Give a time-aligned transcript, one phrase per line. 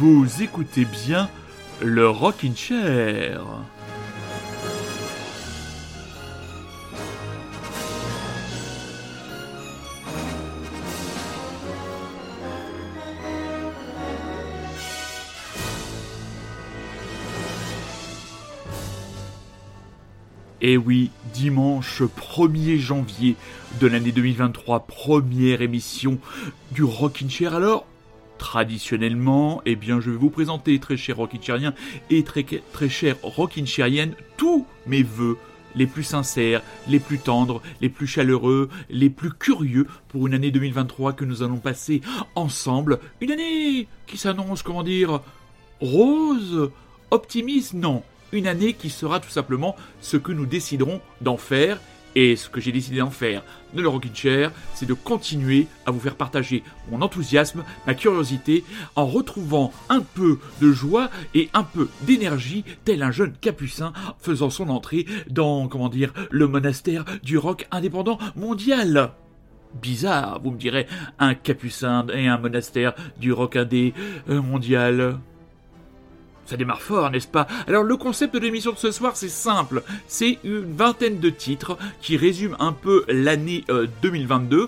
[0.00, 1.28] Vous écoutez bien
[1.82, 3.42] le Rockin' Chair.
[20.60, 23.34] Et oui, dimanche 1er janvier
[23.80, 26.20] de l'année 2023, première émission
[26.70, 27.56] du Rockin' Chair.
[27.56, 27.84] Alors,
[28.38, 31.74] traditionnellement, eh bien, je vais vous présenter, très cher Rockin' Chairien
[32.10, 35.36] et très, très cher Rockin' Chairienne, tous mes voeux
[35.74, 40.50] les plus sincères, les plus tendres, les plus chaleureux, les plus curieux pour une année
[40.50, 42.00] 2023 que nous allons passer
[42.34, 42.98] ensemble.
[43.20, 45.20] Une année qui s'annonce, comment dire,
[45.80, 46.70] rose,
[47.10, 48.02] optimiste, non,
[48.32, 51.78] une année qui sera tout simplement ce que nous déciderons d'en faire.
[52.20, 55.92] Et ce que j'ai décidé d'en faire de le Rockin' Chair, c'est de continuer à
[55.92, 58.64] vous faire partager mon enthousiasme, ma curiosité,
[58.96, 64.50] en retrouvant un peu de joie et un peu d'énergie, tel un jeune capucin faisant
[64.50, 69.12] son entrée dans, comment dire, le monastère du rock indépendant mondial.
[69.80, 70.88] Bizarre, vous me direz,
[71.20, 73.94] un capucin et un monastère du rock indé
[74.28, 75.20] euh, mondial.
[76.48, 77.46] Ça démarre fort, n'est-ce pas?
[77.66, 79.82] Alors le concept de l'émission de ce soir, c'est simple.
[80.06, 83.64] C'est une vingtaine de titres qui résument un peu l'année
[84.00, 84.56] 2022.
[84.56, 84.66] Euh,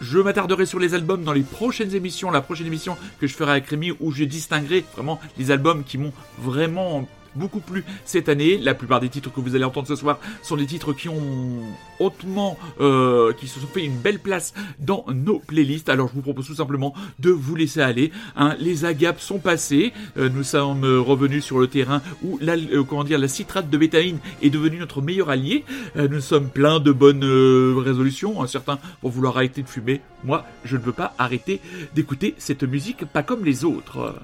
[0.00, 3.52] je m'attarderai sur les albums dans les prochaines émissions, la prochaine émission que je ferai
[3.52, 8.58] avec Rémi où je distinguerai vraiment les albums qui m'ont vraiment beaucoup plus cette année.
[8.58, 11.60] La plupart des titres que vous allez entendre ce soir sont des titres qui ont
[11.98, 15.88] hautement, euh, qui se sont fait une belle place dans nos playlists.
[15.88, 18.12] Alors je vous propose tout simplement de vous laisser aller.
[18.36, 18.56] Hein.
[18.58, 19.92] Les agapes sont passées.
[20.16, 23.78] Euh, nous sommes revenus sur le terrain où la, euh, comment dire, la citrate de
[23.78, 25.64] bétaïne est devenue notre meilleur allié.
[25.96, 27.24] nous sommes pleins de bonnes
[27.78, 28.46] résolutions.
[28.46, 30.00] Certains vont vouloir arrêter de fumer.
[30.24, 31.60] Moi, je ne veux pas arrêter
[31.94, 34.14] d'écouter cette musique, pas comme les autres.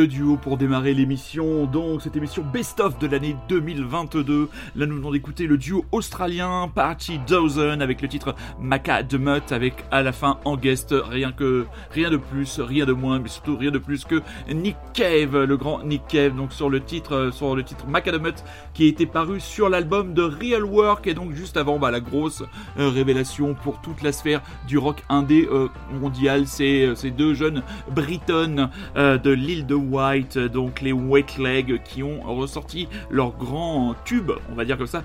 [0.00, 1.66] De duo pour démarrer l'émission.
[1.66, 4.48] Donc, cette émission best-of de l'année 2022.
[4.76, 9.52] Là, nous venons d'écouter le duo australien Party Dozen avec le titre Maca de Mutt
[9.52, 13.28] avec à la fin en guest rien que, rien de plus, rien de moins, mais
[13.28, 17.30] surtout rien de plus que Nick Cave, le grand Nick Cave, donc sur le titre,
[17.30, 18.42] sur le titre Maca de Mutt
[18.72, 22.42] qui été paru sur l'album de Real Work et donc juste avant bah, la grosse
[22.78, 25.68] euh, révélation pour toute la sphère du rock indé euh,
[26.00, 26.46] mondial.
[26.46, 32.02] C'est euh, ces deux jeunes Britons de l'île de White, donc les Wet Leg, qui
[32.02, 35.02] ont ressorti leur grand tube, on va dire comme ça,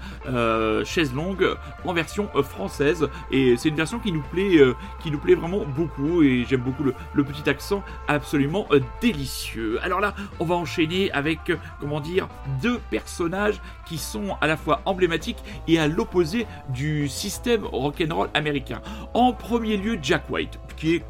[0.86, 1.48] chaise longue,
[1.84, 3.08] en version française.
[3.32, 4.60] Et c'est une version qui nous plaît,
[5.02, 6.24] qui nous plaît vraiment beaucoup.
[6.24, 8.68] Et j'aime beaucoup le, petit accent absolument
[9.02, 9.80] délicieux.
[9.82, 12.28] Alors là, on va enchaîner avec, comment dire,
[12.62, 18.82] deux personnages qui sont à la fois emblématiques et à l'opposé du système rock'n'roll américain.
[19.14, 21.04] En premier lieu, Jack White, qui est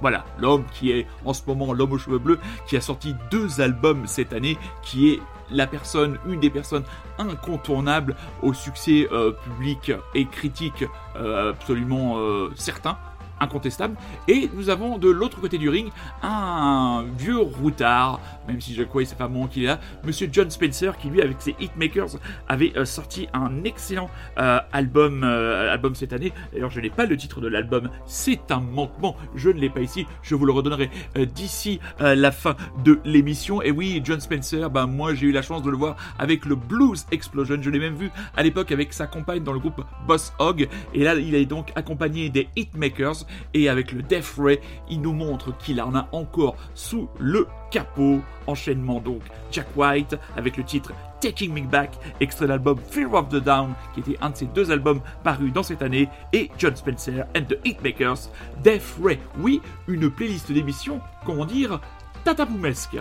[0.00, 3.60] voilà, l'homme qui est en ce moment l'homme aux cheveux bleus, qui a sorti deux
[3.60, 6.84] albums cette année, qui est la personne, une des personnes
[7.18, 10.84] incontournables au succès euh, public et critique
[11.16, 12.98] euh, absolument euh, certain
[13.40, 13.96] incontestable.
[14.26, 15.90] Et nous avons de l'autre côté du ring
[16.22, 20.50] un vieux routard, même si je crois c'est pas moi qu'il est là, Monsieur John
[20.50, 22.18] Spencer, qui lui avec ses Hitmakers
[22.48, 26.32] avait euh, sorti un excellent euh, album, euh, album cette année.
[26.52, 29.80] D'ailleurs je n'ai pas le titre de l'album, c'est un manquement, je ne l'ai pas
[29.80, 30.90] ici, je vous le redonnerai
[31.34, 33.62] d'ici la fin de l'émission.
[33.62, 36.54] Et oui, John Spencer, ben moi j'ai eu la chance de le voir avec le
[36.54, 40.32] Blues Explosion, je l'ai même vu à l'époque avec sa compagne dans le groupe Boss
[40.38, 45.00] Hog, et là il est donc accompagné des Hitmakers et avec le Death Ray, il
[45.00, 48.20] nous montre qu'il en a encore sous le capot.
[48.46, 49.20] Enchaînement donc
[49.52, 53.74] Jack White avec le titre Taking Me Back, extrait de l'album Fear of the Down,
[53.92, 57.42] qui était un de ses deux albums parus dans cette année, et John Spencer and
[57.42, 58.30] the Hitmakers,
[58.62, 59.18] Death Ray.
[59.40, 61.80] Oui, une playlist d'émissions, comment dire,
[62.24, 62.98] tatapoumesque.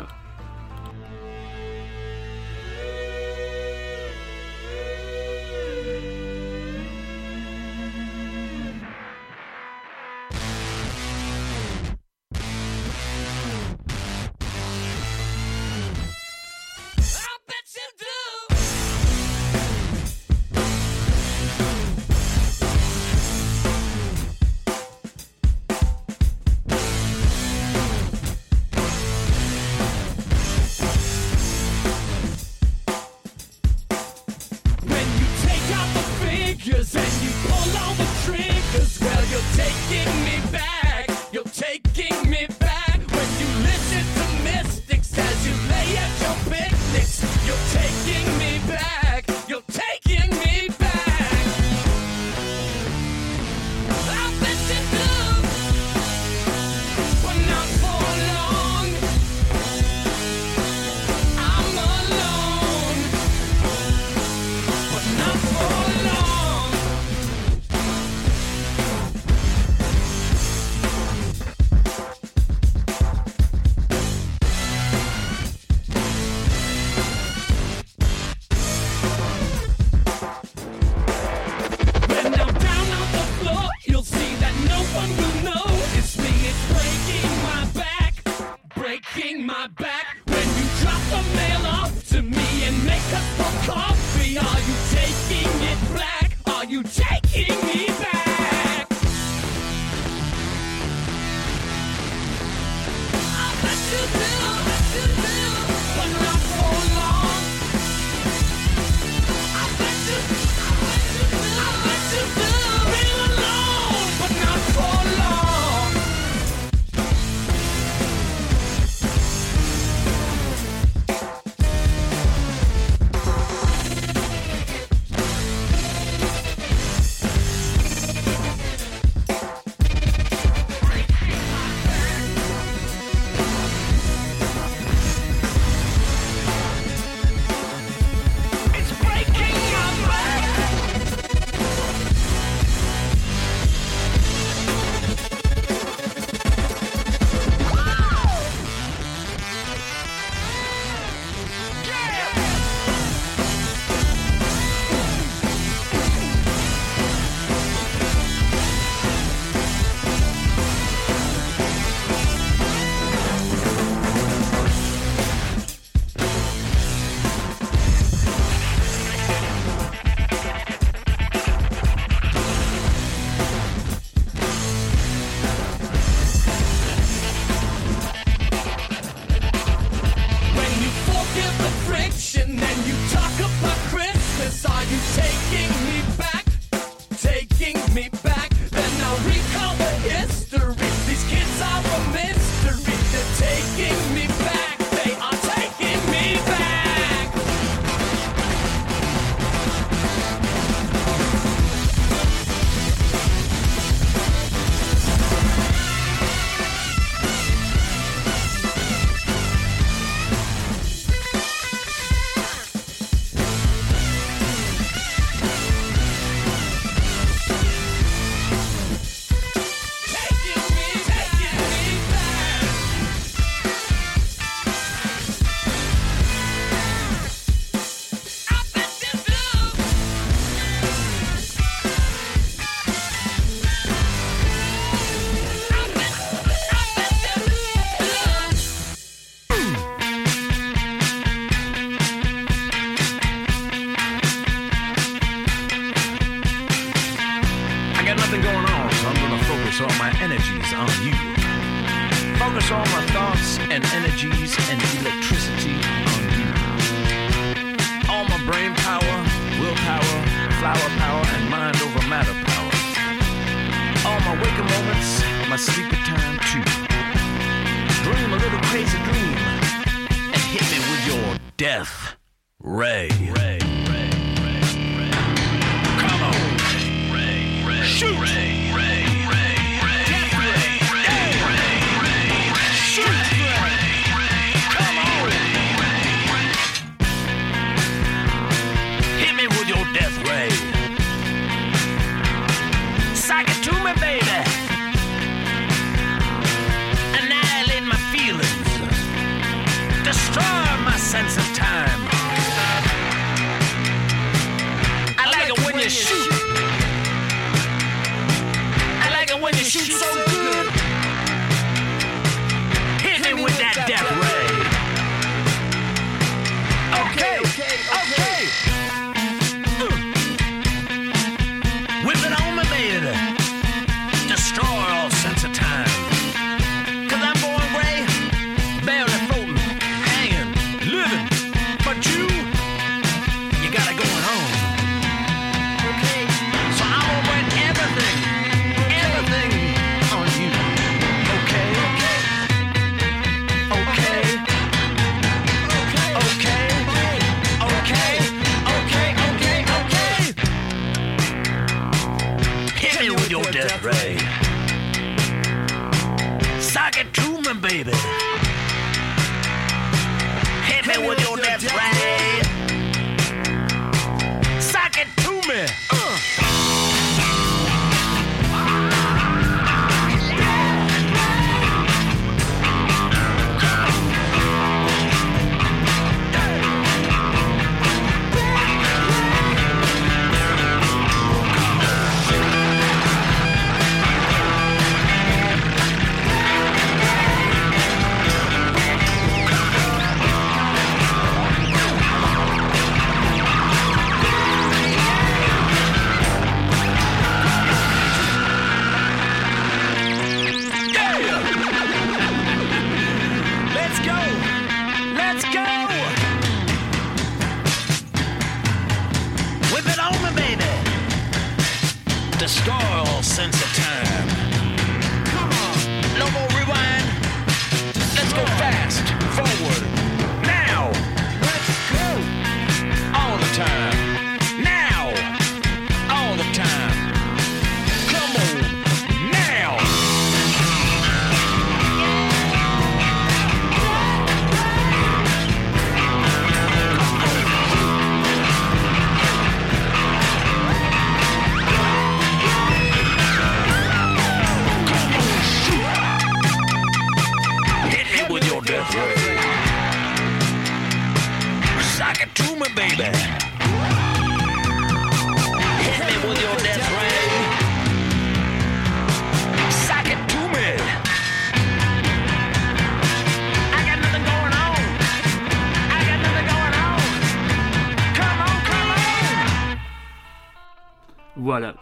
[357.84, 358.17] Baby.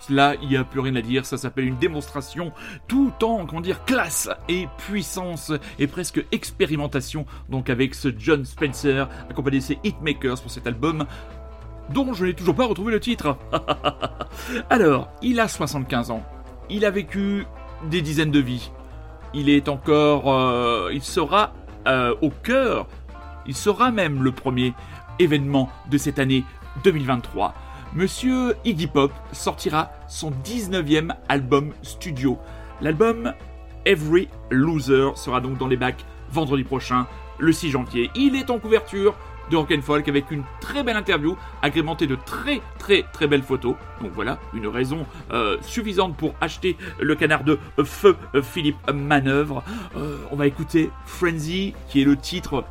[0.09, 2.51] Là, il n'y a plus rien à dire, ça s'appelle une démonstration
[2.87, 9.07] tout en, comment dire, classe et puissance et presque expérimentation, donc avec ce John Spencer,
[9.29, 11.05] accompagné de ses Hitmakers pour cet album
[11.89, 13.37] dont je n'ai toujours pas retrouvé le titre.
[14.69, 16.23] Alors, il a 75 ans,
[16.69, 17.45] il a vécu
[17.89, 18.71] des dizaines de vies,
[19.33, 21.53] il est encore, euh, il sera
[21.87, 22.87] euh, au cœur,
[23.45, 24.73] il sera même le premier
[25.19, 26.43] événement de cette année
[26.83, 27.53] 2023.
[27.95, 32.38] Monsieur Iggy Pop sortira son 19e album studio.
[32.81, 33.31] L'album
[33.86, 37.08] Every Loser sera donc dans les bacs vendredi prochain,
[37.39, 38.12] le 6 janvier.
[38.13, 39.15] Il est en couverture
[39.49, 43.43] de Rock and Folk avec une très belle interview agrémentée de très très très belles
[43.43, 43.75] photos.
[44.01, 49.63] Donc voilà, une raison euh, suffisante pour acheter le canard de feu euh, Philippe Manœuvre.
[49.95, 52.65] Euh, on va écouter Frenzy qui est le titre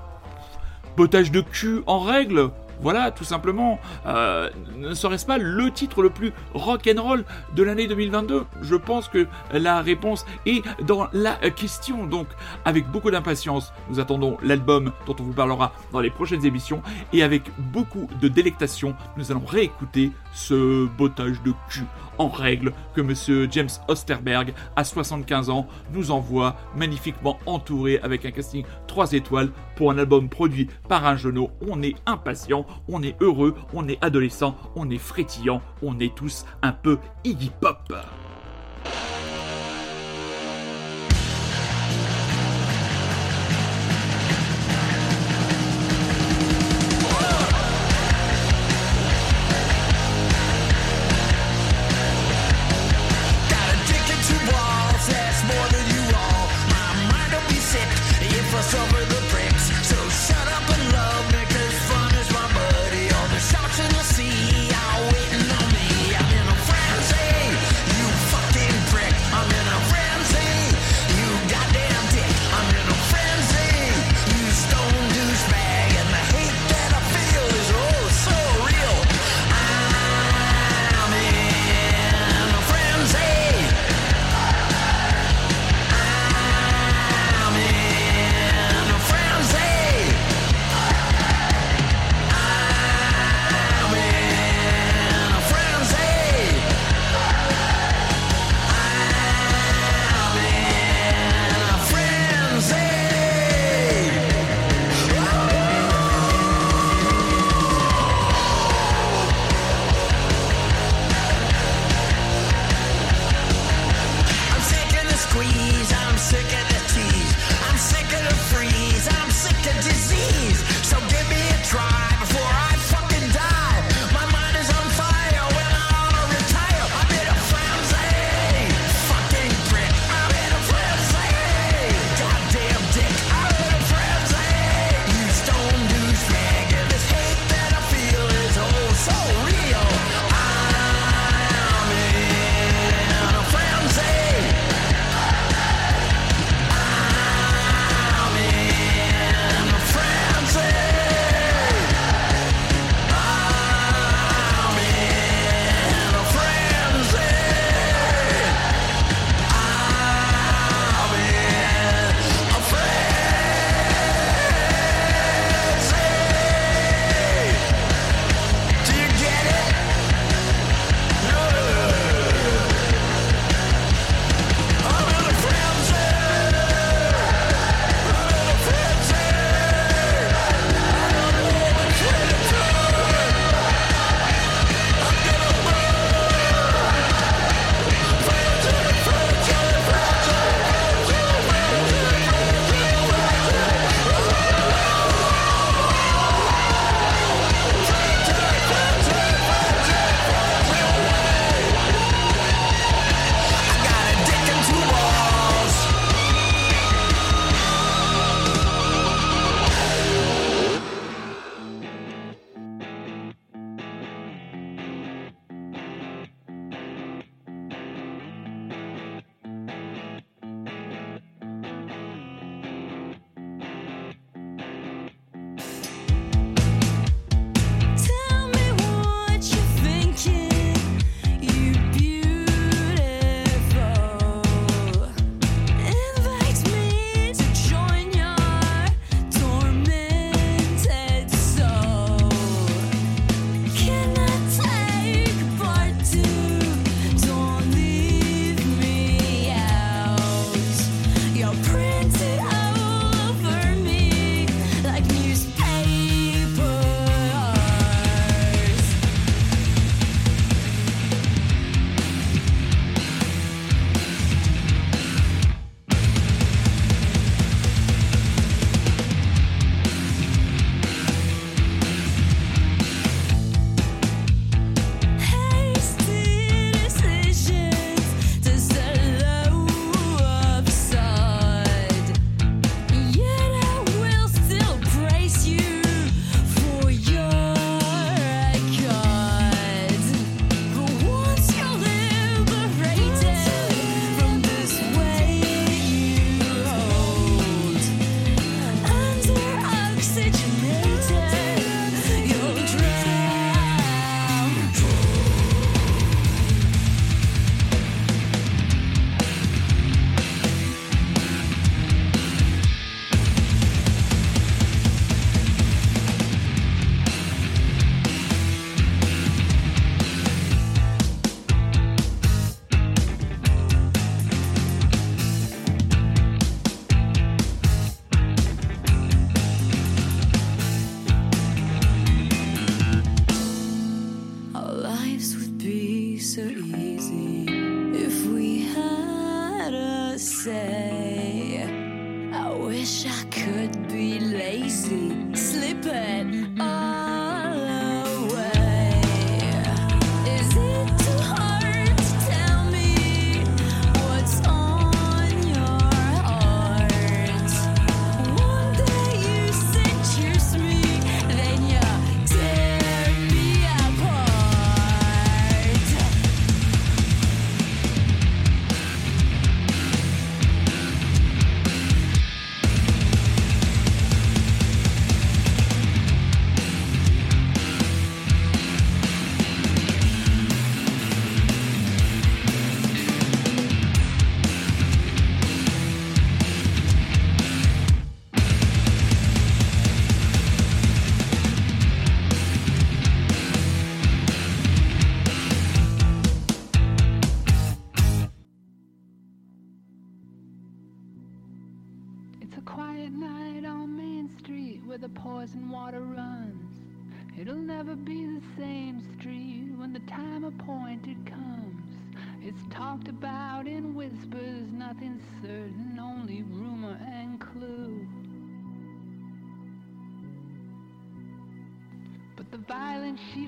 [0.96, 6.10] Potage de cul en règle voilà, tout simplement, euh, ne serait-ce pas le titre le
[6.10, 12.06] plus rock'n'roll de l'année 2022 Je pense que la réponse est dans la question.
[12.06, 12.26] Donc,
[12.64, 16.82] avec beaucoup d'impatience, nous attendons l'album dont on vous parlera dans les prochaines émissions.
[17.12, 21.84] Et avec beaucoup de délectation, nous allons réécouter ce bottage de cul
[22.18, 28.30] en règle que monsieur James Osterberg, à 75 ans, nous envoie magnifiquement entouré avec un
[28.30, 31.48] casting 3 étoiles pour un album produit par un genou.
[31.68, 36.44] On est impatient, on est heureux, on est adolescent, on est frétillant, on est tous
[36.62, 37.92] un peu Iggy Pop.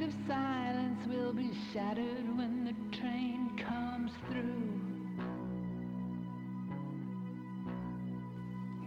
[0.06, 4.70] Of silence will be shattered when the train comes through.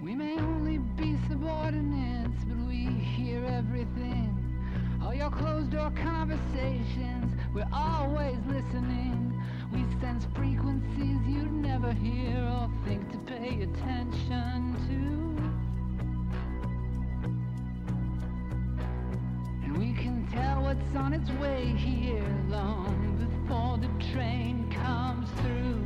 [0.02, 4.34] We may only be subordinates, but we hear everything.
[5.04, 9.42] All your closed door conversations, we're always listening.
[9.74, 15.29] We sense frequencies you'd never hear or think to pay attention to.
[19.70, 25.84] And we can tell what's on its way here long before the train comes through.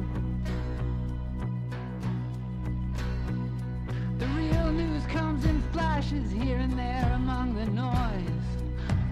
[4.19, 8.48] The real news comes in flashes here and there among the noise.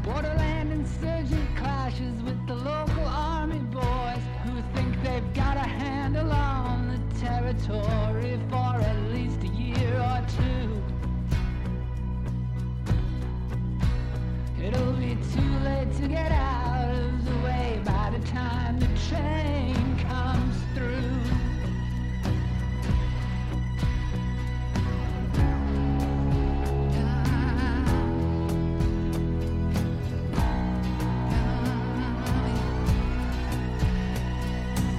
[0.04, 6.88] Borderland insurgent clashes with the local army boys who think they've got a handle on
[6.88, 10.91] the territory for at least a year or two.
[14.64, 19.98] It'll be too late to get out of the way by the time the train
[20.08, 21.02] comes through.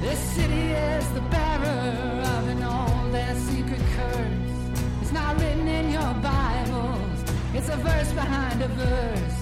[0.00, 4.82] This city is the bearer of an old and secret curse.
[5.00, 7.22] It's not written in your Bibles,
[7.54, 9.41] it's a verse behind a verse,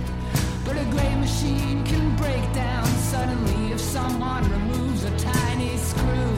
[0.71, 6.31] But a great machine can break down suddenly if someone removes a tiny screw.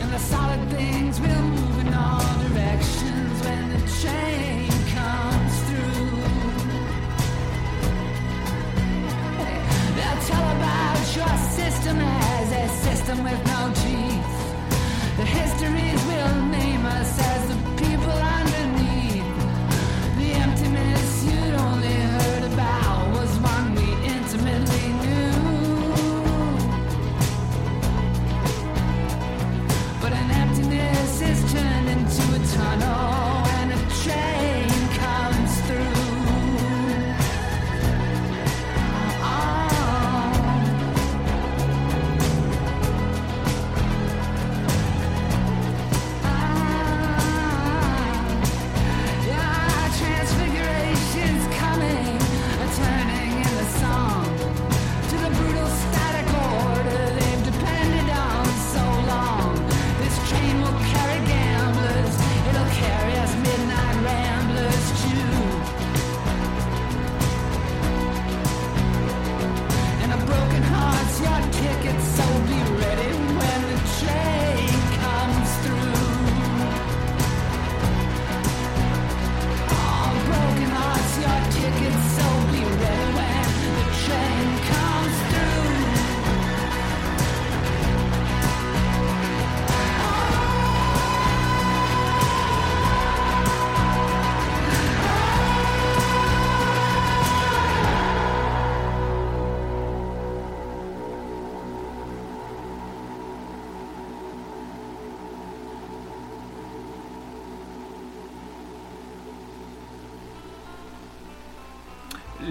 [0.00, 6.06] And the solid things will move in all directions when the train comes through.
[9.96, 14.36] They'll tell about your system as a system with no teeth.
[15.16, 17.35] The histories will name us
[32.82, 33.05] a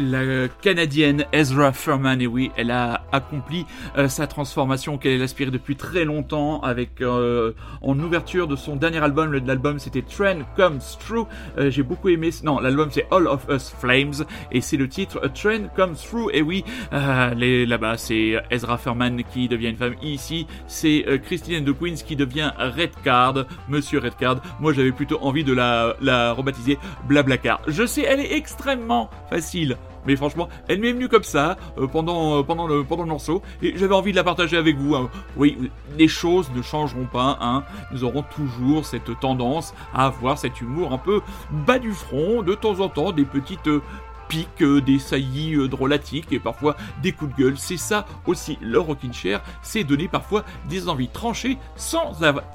[0.06, 3.65] La canadienne Ezra Furman, et oui, elle a accompli
[3.98, 9.00] euh, sa transformation qu'elle aspirait depuis très longtemps avec euh, en ouverture de son dernier
[9.00, 9.34] album.
[9.34, 11.28] L'album c'était Trend Comes Through.
[11.58, 12.30] Euh, J'ai beaucoup aimé.
[12.44, 16.30] Non, l'album c'est All of Us Flames et c'est le titre A Trend Comes Through.
[16.34, 16.63] Et oui,
[16.94, 19.96] euh, là-bas c'est Ezra Furman qui devient une femme.
[20.04, 24.41] Ici c'est euh, Christine the Queens qui devient Red Card, Monsieur Red Card.
[24.60, 27.62] Moi j'avais plutôt envie de la, la rebaptiser Blablacar.
[27.68, 32.39] Je sais, elle est extrêmement facile mais franchement, elle m'est venue comme ça euh, pendant,
[32.39, 34.96] euh, pendant, le, pendant le morceau et j'avais envie de la partager avec vous.
[34.96, 35.10] hein.
[35.36, 35.58] Oui,
[35.98, 37.38] les choses ne changeront pas.
[37.41, 37.63] Hein.
[37.91, 42.54] Nous aurons toujours cette tendance à avoir cet humour un peu bas du front, de
[42.54, 43.82] temps en temps, des petites euh,
[44.28, 47.58] piques, euh, des saillies euh, drôlatiques et parfois des coups de gueule.
[47.58, 52.13] C'est ça aussi le Rockin' Chair, c'est donner parfois des envies tranchées sans,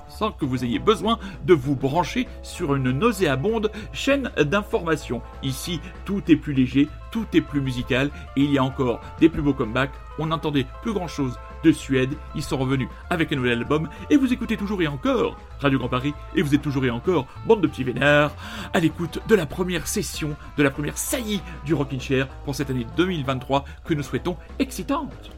[0.09, 5.23] sans que vous ayez besoin de vous brancher sur une nauséabonde chaîne d'information.
[5.43, 9.42] Ici, tout est plus léger, tout est plus musical il y a encore des plus
[9.42, 9.92] beaux comebacks.
[10.18, 12.14] On n'entendait plus grand chose de Suède.
[12.35, 15.88] Ils sont revenus avec un nouvel album et vous écoutez toujours et encore Radio Grand
[15.88, 18.33] Paris et vous êtes toujours et encore bande de petits vénards
[18.73, 22.70] à l'écoute de la première session, de la première saillie du Rockin' Chair pour cette
[22.70, 25.31] année 2023 que nous souhaitons excitante.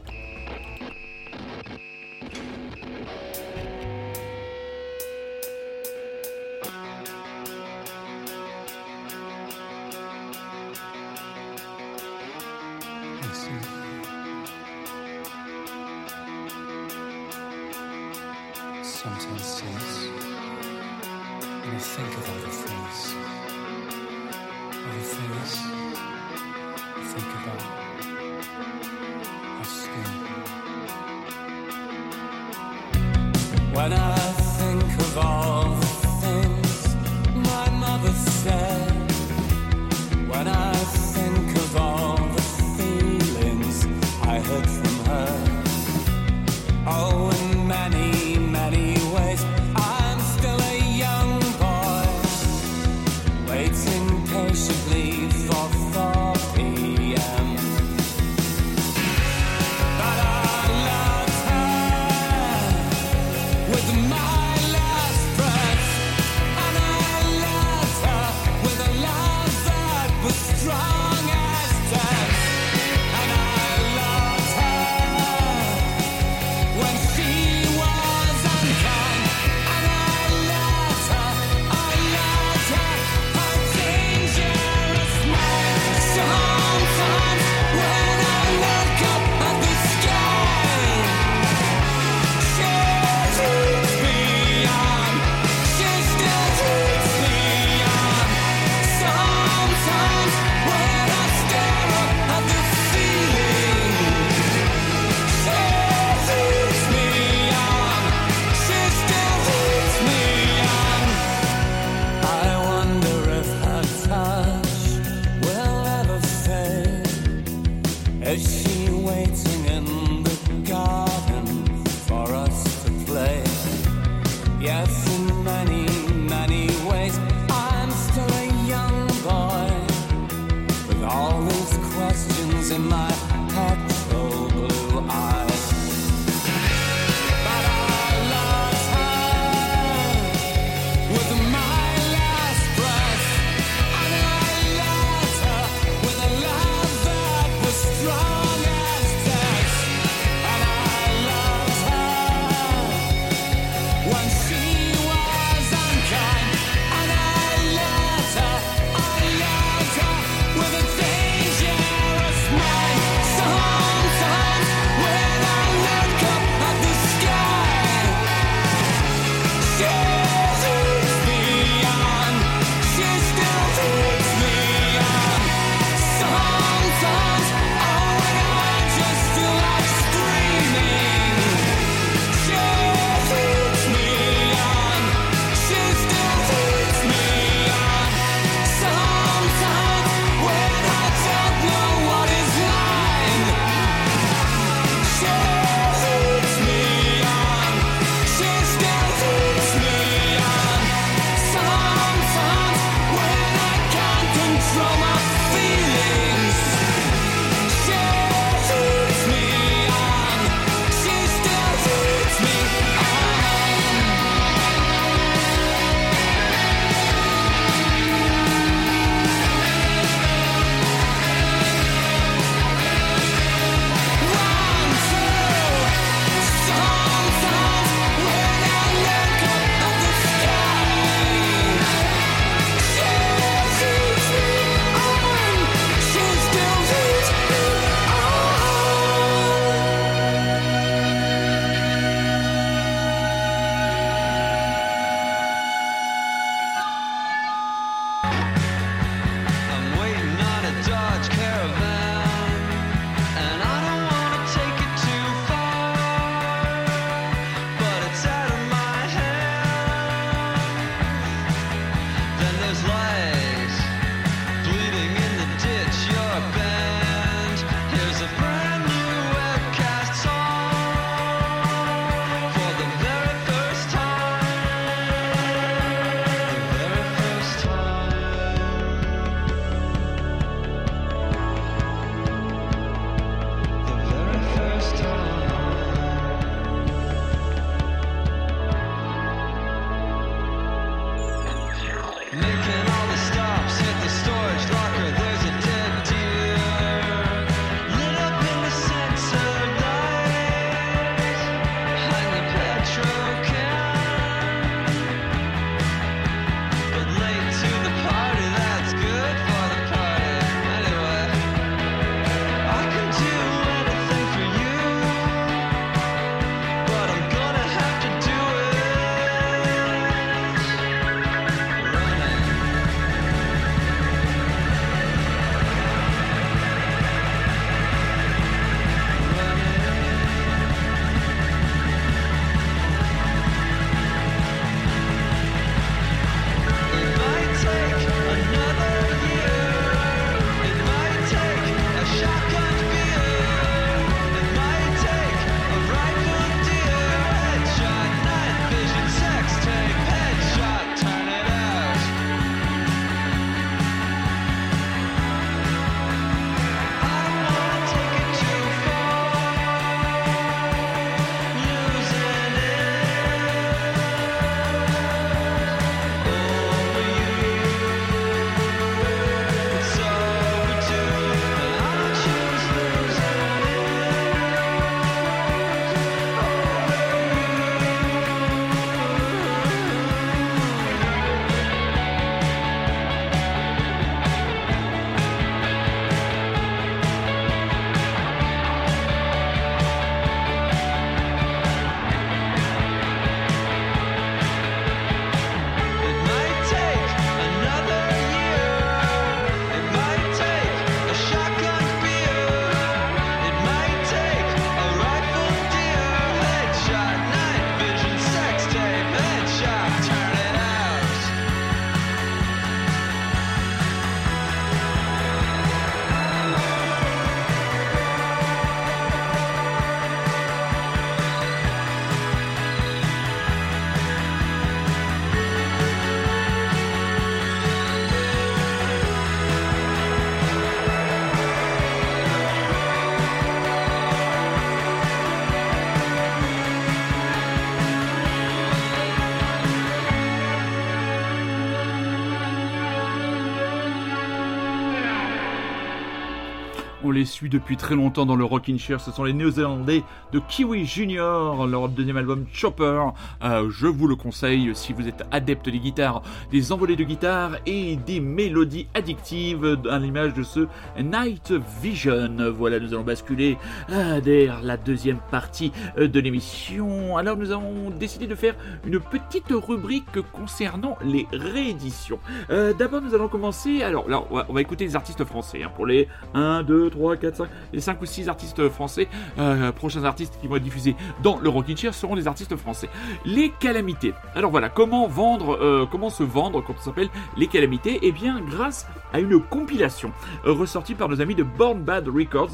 [447.23, 448.99] Les suit depuis très longtemps dans le Rockin' Chair.
[448.99, 450.03] Ce sont les Néo-Zélandais
[450.33, 453.01] de Kiwi Junior, leur deuxième album Chopper.
[453.41, 456.21] Euh, je vous le conseille si vous êtes adepte des guitares,
[456.51, 460.67] des envolées de guitare et des mélodies addictives à l'image de ce
[461.01, 462.51] Night Vision.
[462.53, 463.57] Voilà, nous allons basculer
[463.89, 467.15] euh, vers la deuxième partie euh, de l'émission.
[467.15, 468.55] Alors, nous avons décidé de faire
[468.85, 472.19] une petite rubrique concernant les rééditions.
[472.49, 473.81] D'abord, nous allons commencer.
[473.81, 475.63] Alors, là, on va, on va écouter les artistes français.
[475.63, 479.07] hein, pour les 1, 2, 3, 4, 5, les 5 ou 6 artistes français.
[479.39, 482.89] Euh, prochains artistes qui vont être diffusés dans le Rockin' Chair seront des artistes français.
[483.25, 484.13] Les calamités.
[484.35, 487.99] Alors voilà, comment vendre, euh, comment se vendre quand on s'appelle les calamités?
[488.01, 490.11] Eh bien, grâce à une compilation
[490.45, 492.51] euh, ressortie par nos amis de Born Bad Records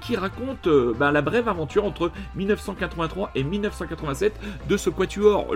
[0.00, 5.46] qui raconte bah, la brève aventure entre 1983 et 1987 de ce quatuor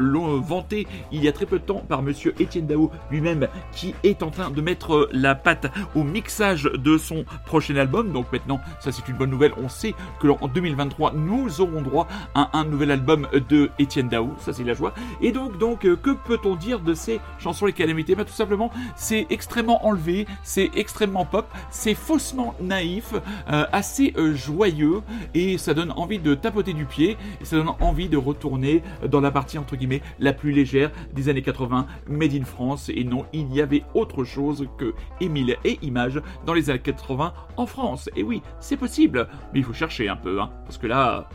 [0.41, 4.23] vanté il y a très peu de temps par monsieur Étienne Dao lui-même qui est
[4.23, 8.13] en train de mettre la patte au mixage de son prochain album.
[8.13, 9.53] Donc maintenant, ça c'est une bonne nouvelle.
[9.57, 14.31] On sait que en 2023, nous aurons droit à un nouvel album de Étienne Dao.
[14.39, 14.95] Ça c'est la joie.
[15.21, 18.15] Et donc, donc euh, que peut-on dire de ces chansons Les Calamités?
[18.15, 23.15] Bah, Tout simplement, c'est extrêmement enlevé, c'est extrêmement pop, c'est faussement naïf,
[23.51, 25.03] euh, assez euh, joyeux
[25.35, 29.21] et ça donne envie de tapoter du pied et ça donne envie de retourner dans
[29.21, 33.27] la partie entre guillemets la plus légère des années 80 made in France et non
[33.33, 38.09] il y avait autre chose que Émile et Images dans les années 80 en France
[38.23, 41.29] oui c'est possible mais il faut chercher un peu hein, parce que là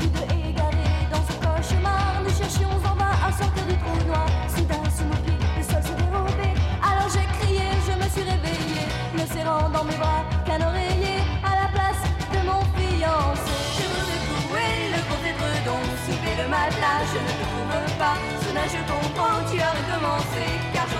[0.00, 4.26] Tous deux égarés dans ce cauchemar, nous cherchions en vain à sortir du trou noir.
[4.48, 6.48] Soudain, sous nos pieds, le sol s'est dérobé.
[6.82, 11.52] Alors j'ai crié, je me suis réveillée, me serrant dans mes bras qu'un oreiller à
[11.62, 12.02] la place
[12.34, 13.52] de mon fiancé.
[13.78, 18.16] Je veux secouer le pauvre édredon, soulever le matelas, je ne te trouve pas.
[18.42, 20.46] Soudain, je comprends, tu as recommencé,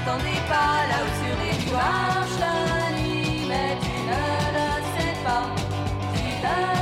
[0.04, 2.38] j'entendais pas là-haut sur les nuages.
[2.40, 4.22] La nuit, mais tu ne
[4.56, 6.81] le sais pas.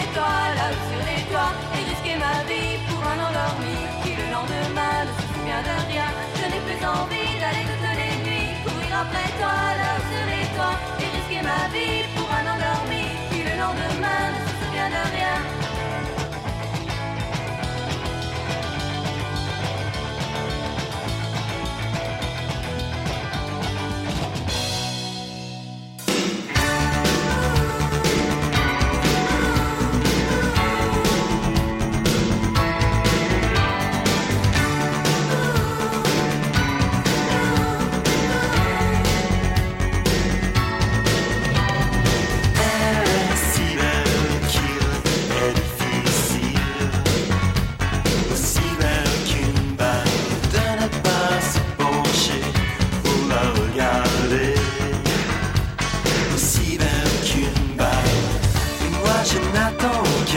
[0.00, 4.10] Courir après toi là sur les toits et risquer ma vie pour un endormi qui
[4.16, 6.08] le lendemain ne se souvient de rien.
[6.36, 10.78] Je n'ai plus envie d'aller toutes les nuits courir après toi là sur les toits
[11.00, 15.59] et risquer ma vie pour un endormi qui le lendemain ne se souvient de rien.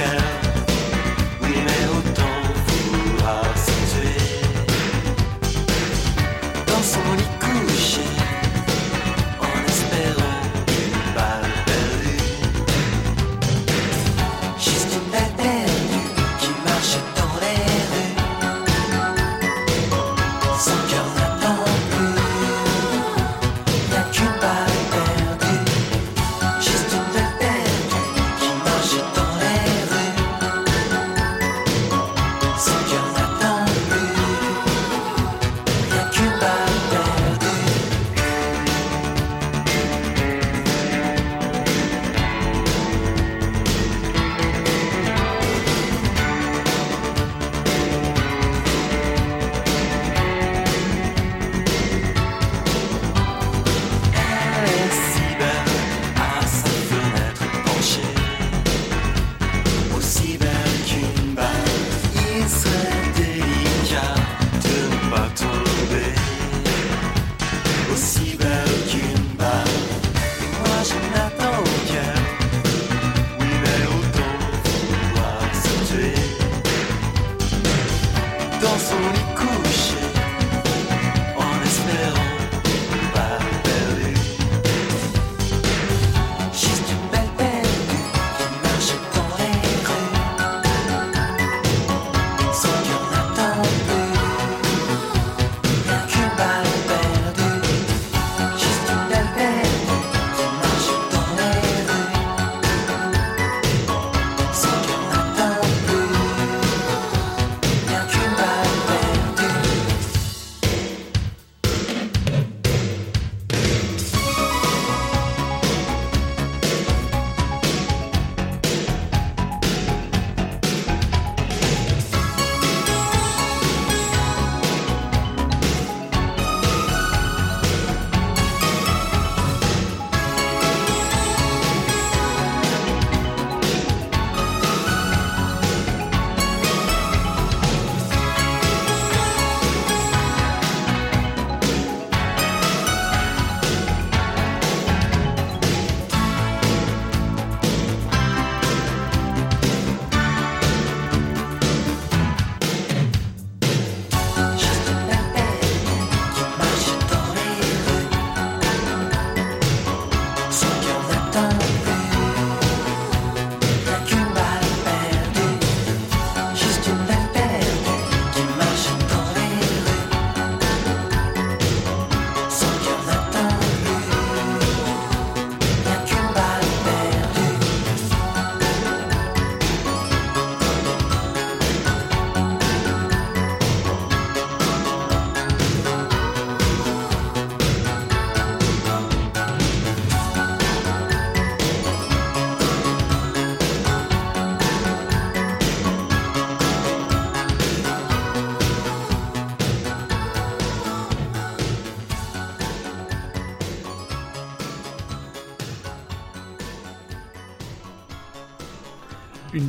[0.04, 0.33] can.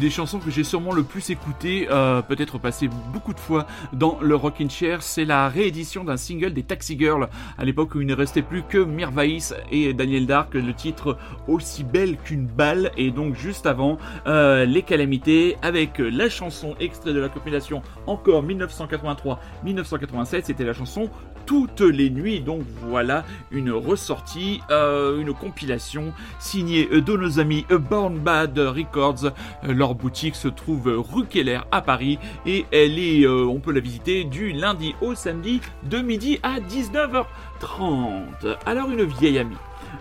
[0.05, 4.19] Des chansons que j'ai sûrement le plus écoutée, euh, peut-être passé beaucoup de fois dans
[4.21, 7.27] le Rockin' Chair, c'est la réédition d'un single des Taxi Girls,
[7.57, 11.17] à l'époque où il ne restait plus que Mirvaïs et Daniel Dark, le titre
[11.49, 13.97] Aussi belle qu'une balle, et donc juste avant,
[14.27, 21.09] euh, Les Calamités, avec la chanson extrait de la compilation encore 1983-1987, c'était la chanson
[21.47, 22.41] toutes les nuits.
[22.41, 29.33] Donc voilà une ressortie, euh, une compilation signée de nos amis Born Bad Records.
[29.63, 33.81] Leur boutique se trouve rue Keller à Paris et elle est, euh, on peut la
[33.81, 38.57] visiter du lundi au samedi de midi à 19h30.
[38.67, 39.57] Alors une vieille amie.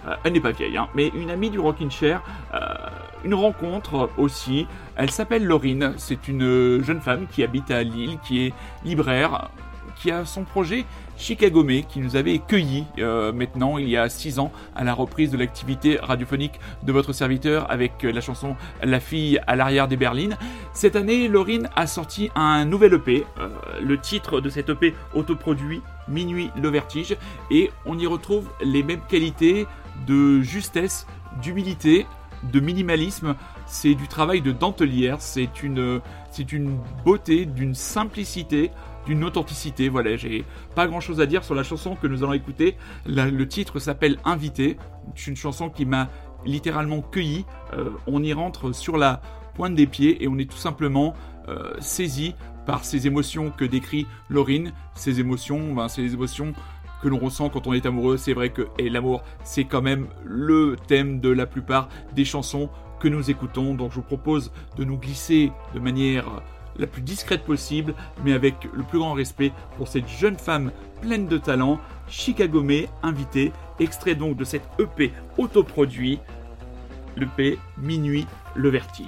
[0.07, 2.21] Euh, elle n'est pas vieille, hein, mais une amie du Rockin' Chair,
[3.23, 4.67] une rencontre aussi.
[4.95, 9.49] Elle s'appelle Laurine, c'est une jeune femme qui habite à Lille, qui est libraire,
[9.95, 10.85] qui a son projet
[11.17, 14.93] Chicago May, qui nous avait cueillis euh, maintenant, il y a 6 ans, à la
[14.93, 19.87] reprise de l'activité radiophonique de votre serviteur avec euh, la chanson La fille à l'arrière
[19.87, 20.37] des berlines.
[20.73, 23.25] Cette année, Laurine a sorti un nouvel EP.
[23.39, 23.49] euh,
[23.81, 27.15] le titre de cet EP autoproduit, Minuit le vertige,
[27.49, 29.65] et on y retrouve les mêmes qualités
[30.05, 31.07] de justesse,
[31.41, 32.05] d'humilité,
[32.51, 33.35] de minimalisme.
[33.65, 36.01] C'est du travail de dentelière, c'est une,
[36.31, 38.71] c'est une beauté, d'une simplicité,
[39.05, 39.89] d'une authenticité.
[39.89, 40.45] Voilà, j'ai
[40.75, 42.77] pas grand chose à dire sur la chanson que nous allons écouter.
[43.05, 44.77] Le titre s'appelle Invité.
[45.15, 46.09] C'est une chanson qui m'a
[46.45, 47.45] littéralement cueilli.
[47.73, 49.21] Euh, on y rentre sur la
[49.55, 51.13] pointe des pieds et on est tout simplement
[51.47, 52.35] euh, saisi
[52.65, 54.73] par ces émotions que décrit Laurine.
[54.95, 56.53] Ces émotions, ben, les émotions
[57.01, 58.17] que l'on ressent quand on est amoureux.
[58.17, 63.09] C'est vrai que l'amour, c'est quand même le thème de la plupart des chansons que
[63.09, 63.75] nous écoutons.
[63.75, 66.41] Donc je vous propose de nous glisser de manière
[66.77, 67.93] la plus discrète possible,
[68.23, 70.71] mais avec le plus grand respect pour cette jeune femme
[71.01, 76.19] pleine de talent, Chicago May, invitée, extrait donc de cette EP autoproduit,
[77.17, 79.07] l'EP Minuit le Vertige.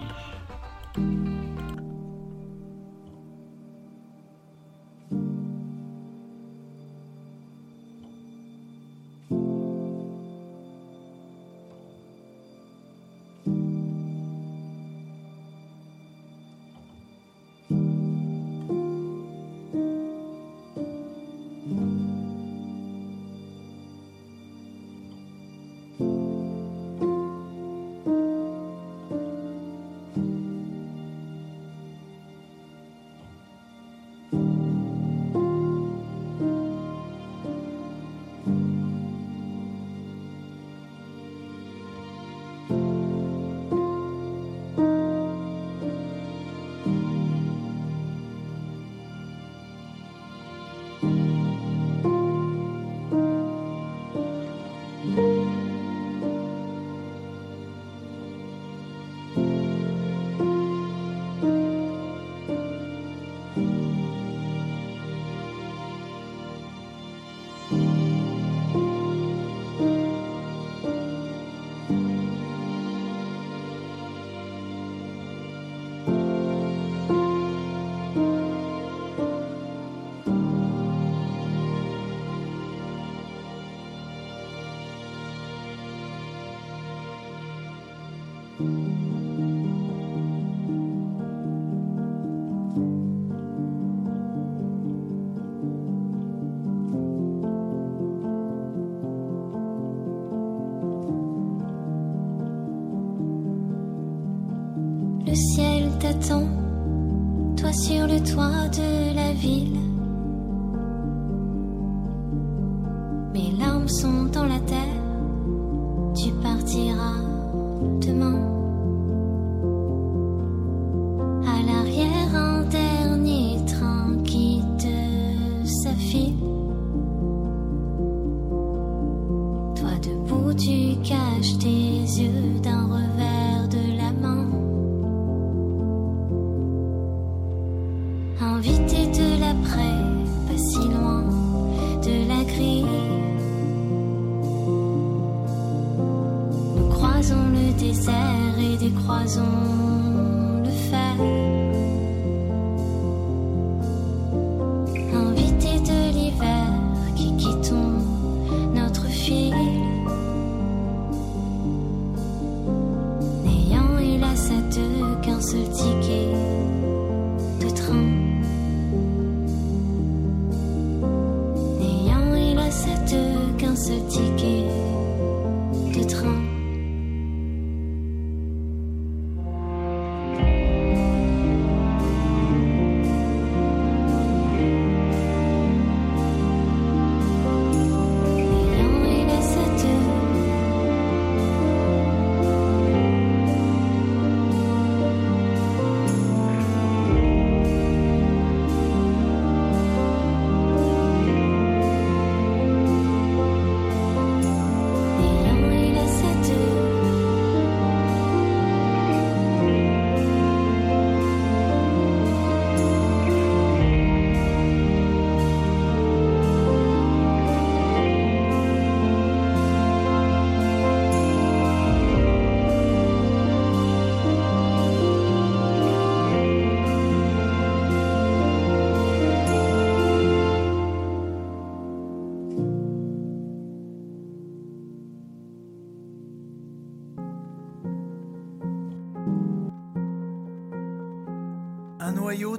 [149.08, 149.85] Désert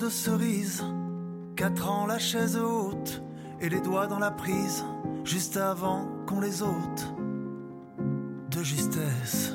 [0.07, 0.85] de cerise,
[1.57, 3.25] quatre ans la chaise haute,
[3.61, 4.85] et les doigts dans la prise,
[5.25, 7.13] juste avant qu'on les ôte.
[8.49, 9.53] De justesse.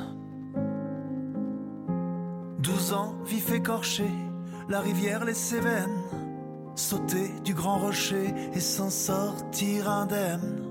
[2.60, 4.10] Douze ans, vif écorché,
[4.68, 6.02] la rivière les Cévennes,
[6.76, 10.64] sauter du grand rocher et s'en sortir indemne.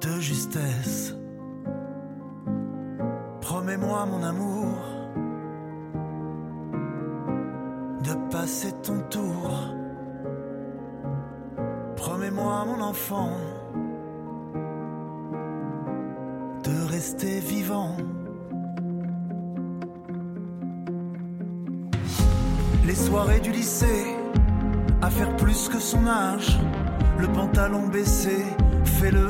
[0.00, 1.14] De justesse.
[3.42, 4.78] Promets-moi, mon amour,
[8.50, 9.48] passer ton tour.
[11.96, 13.30] Promets-moi, mon enfant,
[16.64, 17.96] de rester vivant.
[22.86, 24.16] Les soirées du lycée,
[25.00, 26.58] à faire plus que son âge,
[27.20, 28.44] le pantalon baissé,
[28.84, 29.28] fais-le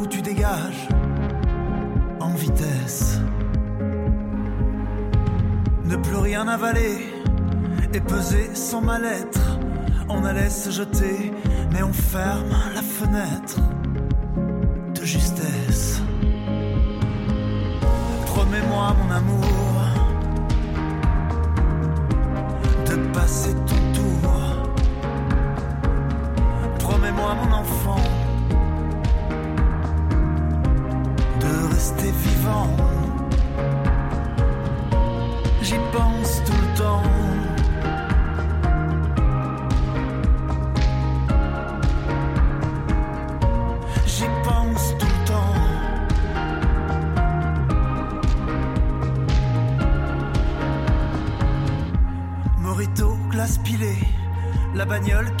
[0.00, 0.86] ou tu dégages,
[2.20, 3.20] en vitesse.
[5.84, 7.19] Ne plus rien avaler
[7.92, 9.58] et peser sans mal-être.
[10.08, 11.32] On allait se jeter,
[11.72, 13.60] mais on ferme la fenêtre
[14.94, 16.02] de justesse.
[18.26, 19.80] Promets-moi, mon amour,
[22.86, 24.32] de passer ton tour.
[26.78, 28.09] Promets-moi, mon enfant,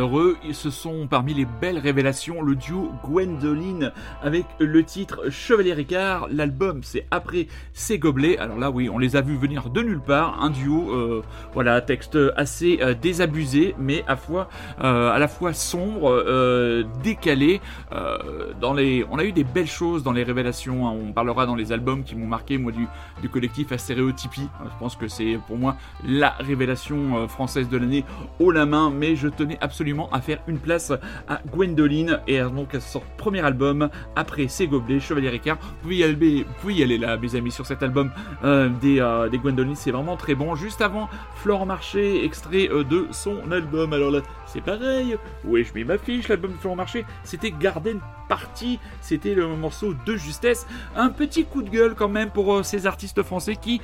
[0.00, 3.92] Alors eux, ils se sont parmi les belles révélations, le duo Gwendoline
[4.22, 6.26] avec le titre Chevalier Ricard.
[6.30, 8.38] L'album, c'est après ces gobelets.
[8.38, 10.42] Alors là, oui, on les a vus venir de nulle part.
[10.42, 11.22] Un duo, euh,
[11.52, 14.48] voilà, texte assez euh, désabusé, mais à, fois,
[14.82, 16.24] euh, à la fois sombre,
[17.02, 17.60] décalé.
[18.58, 20.88] Dans les, on a eu des belles choses dans les révélations.
[20.88, 20.94] hein.
[20.98, 22.86] On parlera dans les albums qui m'ont marqué, moi, du,
[23.20, 24.48] du collectif à stéréotypie.
[24.62, 25.76] Euh, Je pense que c'est pour moi
[26.08, 28.06] la révélation française de l'année
[28.38, 30.92] haut la main, mais je tenais absolument à faire une place
[31.28, 35.58] à Gwendoline et donc à son premier album après ses gobelets, Chevalier Ricard.
[35.82, 35.90] Vous
[36.60, 38.10] pouvez y aller, là, mes amis, sur cet album
[38.44, 40.54] euh, des, euh, des Gwendoline, c'est vraiment très bon.
[40.54, 43.92] Juste avant, Florent Marché, extrait euh, de son album.
[43.92, 45.16] Alors là, c'est pareil.
[45.44, 49.94] Où ai-je mis ma fiche L'album de Florent Marché, c'était Garden Party, c'était le morceau
[50.06, 50.66] de justesse.
[50.96, 53.80] Un petit coup de gueule quand même pour euh, ces artistes français qui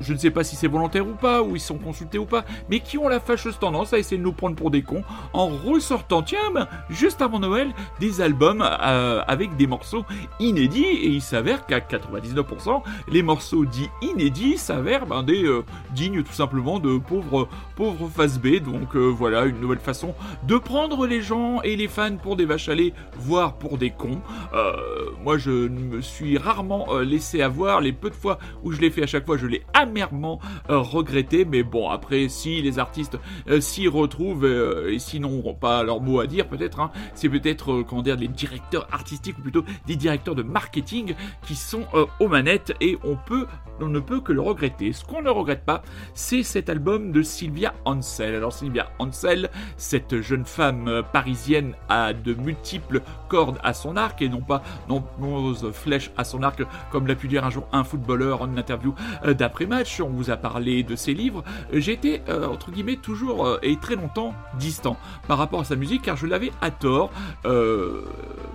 [0.00, 2.44] je ne sais pas si c'est volontaire ou pas, ou ils sont consultés ou pas,
[2.70, 5.48] mais qui ont la fâcheuse tendance à essayer de nous prendre pour des cons en
[5.48, 10.04] ressortant, tiens, ben, juste avant Noël, des albums euh, avec des morceaux
[10.40, 16.22] inédits, et il s'avère qu'à 99%, les morceaux dits inédits s'avèrent ben, des euh, dignes
[16.22, 21.06] tout simplement de pauvres, pauvres face B, donc euh, voilà, une nouvelle façon de prendre
[21.06, 24.20] les gens et les fans pour des vaches à lait, voire pour des cons.
[25.22, 29.02] Moi, je me suis rarement laissé avoir, les peu de fois où je l'ai fait
[29.02, 33.18] à chaque fois, je l'ai amèrement euh, regretté, mais bon, après, si les artistes
[33.48, 37.28] euh, s'y retrouvent, euh, et sinon n'ont pas leur mot à dire, peut-être, hein, c'est
[37.28, 41.14] peut-être, comment dire, les directeurs artistiques, ou plutôt des directeurs de marketing
[41.46, 41.84] qui sont
[42.20, 43.46] aux manettes, et on peut,
[43.80, 44.92] on ne peut que le regretter.
[44.92, 45.82] Ce qu'on ne regrette pas,
[46.14, 48.34] c'est cet album de Sylvia Ansel.
[48.34, 54.28] Alors, Sylvia Ansel, cette jeune femme parisienne a de multiples cordes à son arc, et
[54.28, 58.42] non pas nombreuses flèches à son arc, comme l'a pu dire un jour un footballeur
[58.42, 59.34] en interview euh,
[60.00, 61.44] On vous a parlé de ses livres.
[61.74, 64.96] Euh, été, euh, entre guillemets, toujours euh, et très longtemps distant
[65.28, 67.10] par rapport à sa musique, car je l'avais à tort,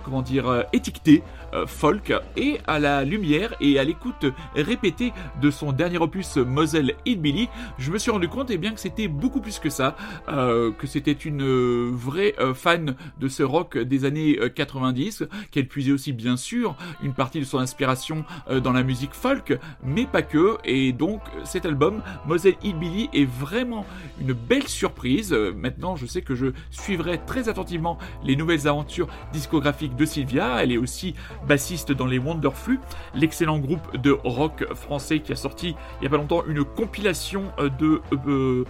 [0.04, 1.22] comment dire, étiqueté
[1.66, 7.48] folk, et à la lumière et à l'écoute répétée de son dernier opus Moselle Hillbilly,
[7.78, 9.96] je me suis rendu compte eh bien, que c'était beaucoup plus que ça,
[10.26, 16.12] que c'était une vraie fan de ce rock des années euh, 90, qu'elle puisait aussi
[16.12, 18.24] bien sûr une partie de son inspiration
[18.62, 21.11] dans la musique folk, mais pas que, et donc
[21.44, 23.84] cet album, Moselle Hillbilly, est vraiment
[24.20, 25.32] une belle surprise.
[25.32, 30.62] Euh, Maintenant, je sais que je suivrai très attentivement les nouvelles aventures discographiques de Sylvia,
[30.62, 31.14] elle est aussi
[31.46, 32.80] bassiste dans les Wonderflu,
[33.14, 37.44] l'excellent groupe de rock français qui a sorti il y a pas longtemps une compilation
[37.58, 38.64] euh, de euh,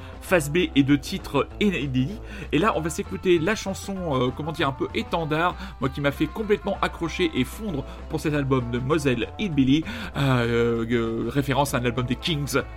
[0.53, 2.21] B et de titres inédits.
[2.53, 6.01] Et là, on va s'écouter la chanson, euh, comment dire, un peu étendard, moi qui
[6.01, 9.85] m'a fait complètement accrocher et fondre pour cet album de Moselle Hillbilly,
[10.17, 12.17] euh, euh, référence à un album des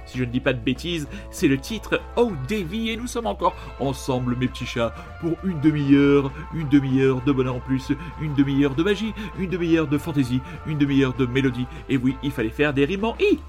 [0.05, 1.07] Si je ne dis pas de bêtises.
[1.31, 5.59] C'est le titre Oh Davy et nous sommes encore ensemble, mes petits chats, pour une
[5.61, 7.91] demi-heure, une demi-heure de bonheur en plus,
[8.21, 11.67] une demi-heure de magie, une demi-heure de fantaisie, une demi-heure de mélodie.
[11.89, 13.39] Et oui, il fallait faire des rimes en i.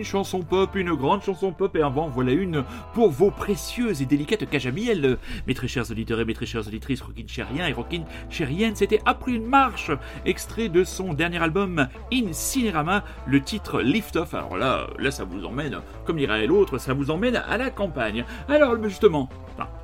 [0.00, 2.64] une chanson pop, une grande chanson pop, et avant, voilà une
[2.94, 5.18] pour vos précieuses et délicates cajamiel.
[5.46, 9.00] Mes très chers auditeurs et mes très chères auditrices, Rockin' Chérien et Rockin' Chérienne, c'était
[9.06, 9.90] Après une marche,
[10.24, 14.34] extrait de son dernier album Incinerama, le titre Lift Off.
[14.34, 18.24] Alors là, là, ça vous emmène, comme dirait l'autre, ça vous emmène à la campagne.
[18.48, 19.28] Alors, justement,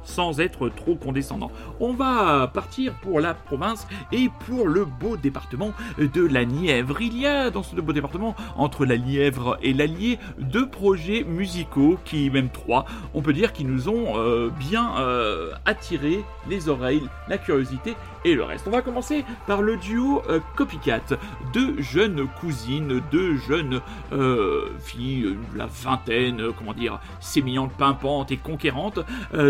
[0.03, 1.51] sans être trop condescendant,
[1.81, 7.01] on va partir pour la province et pour le beau département de la Nièvre.
[7.01, 11.99] Il y a dans ce beau département, entre la Nièvre et l'Allier, deux projets musicaux
[12.05, 17.09] qui, même trois, on peut dire, qui nous ont euh, bien euh, attiré les oreilles,
[17.29, 18.67] la curiosité et le reste.
[18.67, 21.01] On va commencer par le duo euh, Copycat,
[21.53, 23.81] deux jeunes cousines, deux jeunes
[24.13, 29.01] euh, filles, la vingtaine, comment dire, sémillantes, pimpantes et conquérantes,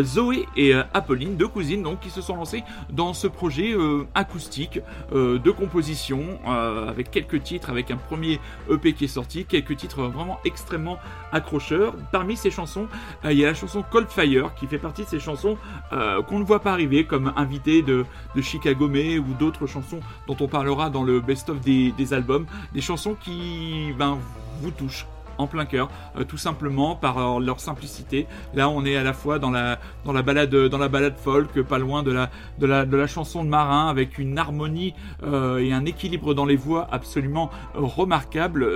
[0.03, 3.75] Zoé et Apolline, deux cousines donc qui se sont lancées dans ce projet
[4.15, 4.81] acoustique
[5.13, 8.41] de composition avec quelques titres, avec un premier
[8.71, 10.99] EP qui est sorti, quelques titres vraiment extrêmement
[11.33, 11.95] accrocheurs.
[12.13, 12.89] Parmi ces chansons,
[13.37, 15.59] il y a la chanson Cold Fire qui fait partie de ces chansons
[15.93, 20.01] euh, qu'on ne voit pas arriver comme invité de, de Chicago May ou d'autres chansons
[20.27, 22.47] dont on parlera dans le best-of des, des albums.
[22.73, 24.19] Des chansons qui ben,
[24.63, 25.07] vous touchent
[25.39, 28.27] en plein cœur, euh, tout simplement par euh, leur simplicité.
[28.55, 31.63] Là, on est à la fois dans la dans la balade dans la balade folk,
[31.63, 35.59] pas loin de la de la de la chanson de marin, avec une harmonie euh,
[35.59, 38.67] et un équilibre dans les voix absolument remarquable.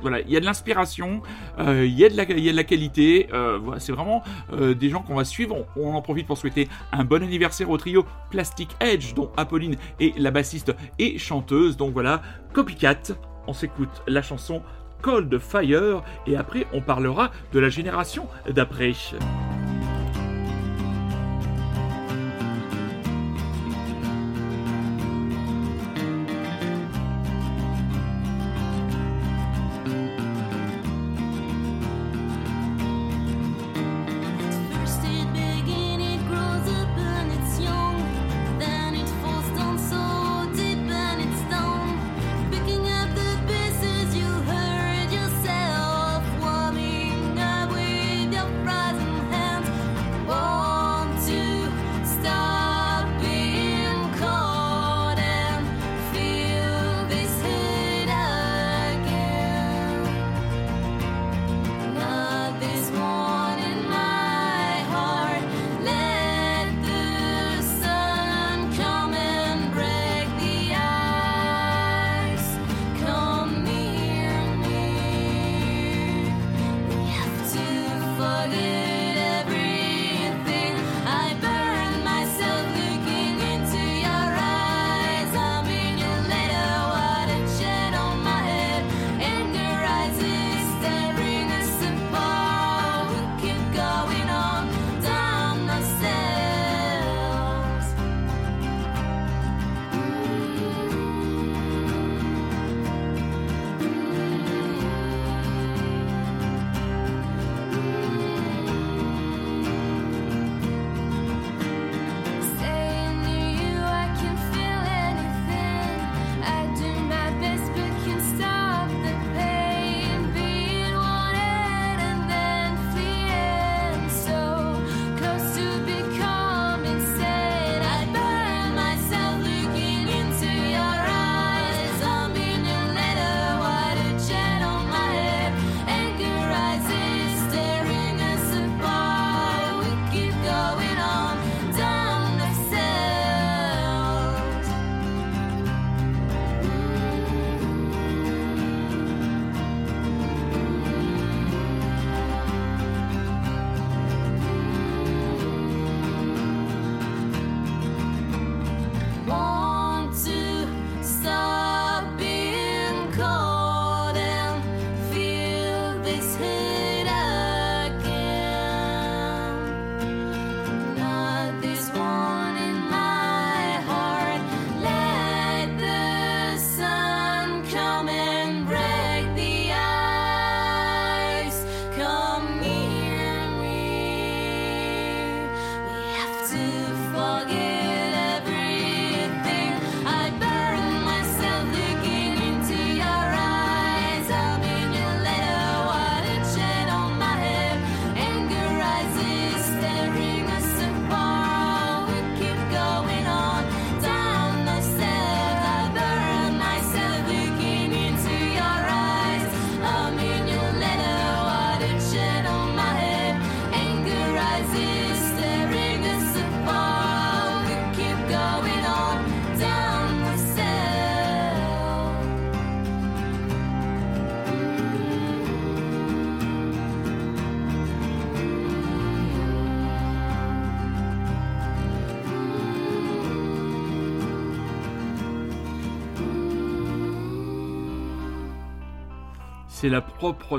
[0.00, 1.20] Voilà, il y a de l'inspiration,
[1.58, 3.28] il y a de la y a de la qualité.
[3.62, 5.66] voilà, c'est vraiment des gens qu'on va suivre.
[5.76, 9.76] On, on en profite pour souhaiter un bon anniversaire au trio Plastic Edge, dont Apolline
[9.98, 11.76] est la bassiste et chanteuse.
[11.76, 12.22] Donc voilà,
[12.52, 13.14] Copycat.
[13.46, 14.62] On s'écoute la chanson
[15.02, 18.92] Cold Fire et après on parlera de la génération d'après.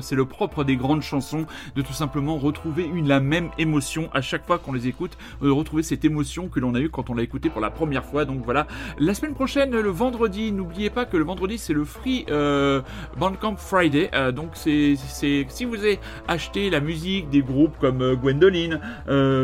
[0.01, 4.21] C'est le propre des grandes chansons de tout simplement retrouver une la même émotion à
[4.21, 7.23] chaque fois qu'on les écoute, retrouver cette émotion que l'on a eue quand on l'a
[7.23, 8.25] écouté pour la première fois.
[8.25, 8.67] Donc voilà,
[8.99, 12.81] la semaine prochaine, le vendredi, n'oubliez pas que le vendredi c'est le Free euh,
[13.17, 14.09] Bandcamp Friday.
[14.13, 18.79] Euh, donc c'est, si vous avez acheté la musique des groupes comme euh, Gwendoline,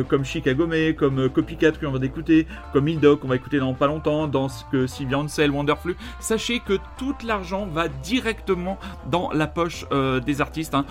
[0.07, 3.87] comme Chicago May, comme Copycat qu'on va écouter, comme Hildoc qu'on va écouter dans pas
[3.87, 8.77] longtemps, dans ce que Sylvia Ansel, Wonderflu, sachez que tout l'argent va directement
[9.09, 9.85] dans la poche
[10.25, 10.75] des artistes.
[10.75, 10.85] hein.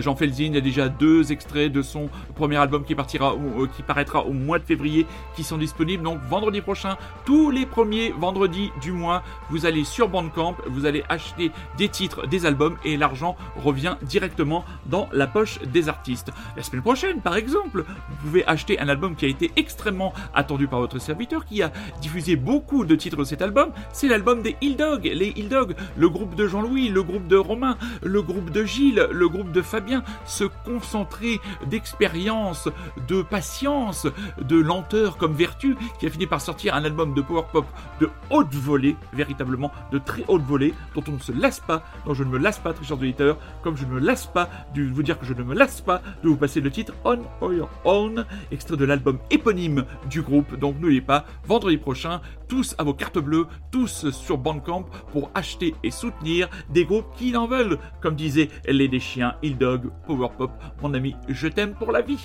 [0.00, 3.34] Jean Felzin, il y a déjà deux extraits de son premier album qui partira,
[3.76, 5.06] qui paraîtra au mois de février,
[5.36, 6.02] qui sont disponibles.
[6.02, 11.04] Donc vendredi prochain, tous les premiers vendredis du mois, vous allez sur Bandcamp, vous allez
[11.08, 16.30] acheter des titres, des albums, et l'argent revient directement dans la poche des artistes.
[16.56, 20.66] La semaine prochaine, par exemple, vous pouvez acheter un album qui a été extrêmement attendu
[20.66, 23.70] par votre serviteur, qui a diffusé beaucoup de titres de cet album.
[23.92, 27.36] C'est l'album des Hill Dog, les Hill Dog, le groupe de Jean-Louis, le groupe de
[27.36, 32.68] Romain, le groupe de Gilles, le groupe de Fabien, se concentrer d'expérience,
[33.08, 34.06] de patience,
[34.40, 37.66] de lenteur comme vertu, qui a fini par sortir un album de power pop
[38.00, 42.14] de haute volée, véritablement de très haute volée, dont on ne se lasse pas, dont
[42.14, 44.82] je ne me lasse pas, très chers auditeurs, comme je ne me lasse pas de
[44.82, 47.18] vous dire que je ne me lasse pas de vous passer le titre On
[47.52, 50.58] Your Own, extrait de l'album éponyme du groupe.
[50.58, 55.74] Donc n'oubliez pas, vendredi prochain, tous à vos cartes bleues, tous sur Bandcamp pour acheter
[55.82, 57.78] et soutenir des groupes qui en veulent.
[58.00, 60.50] Comme disaient les des chiens, Hill Dog, Power Pop,
[60.82, 62.18] mon ami, je t'aime pour la vie.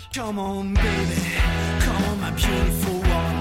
[2.33, 3.37] Beautiful one.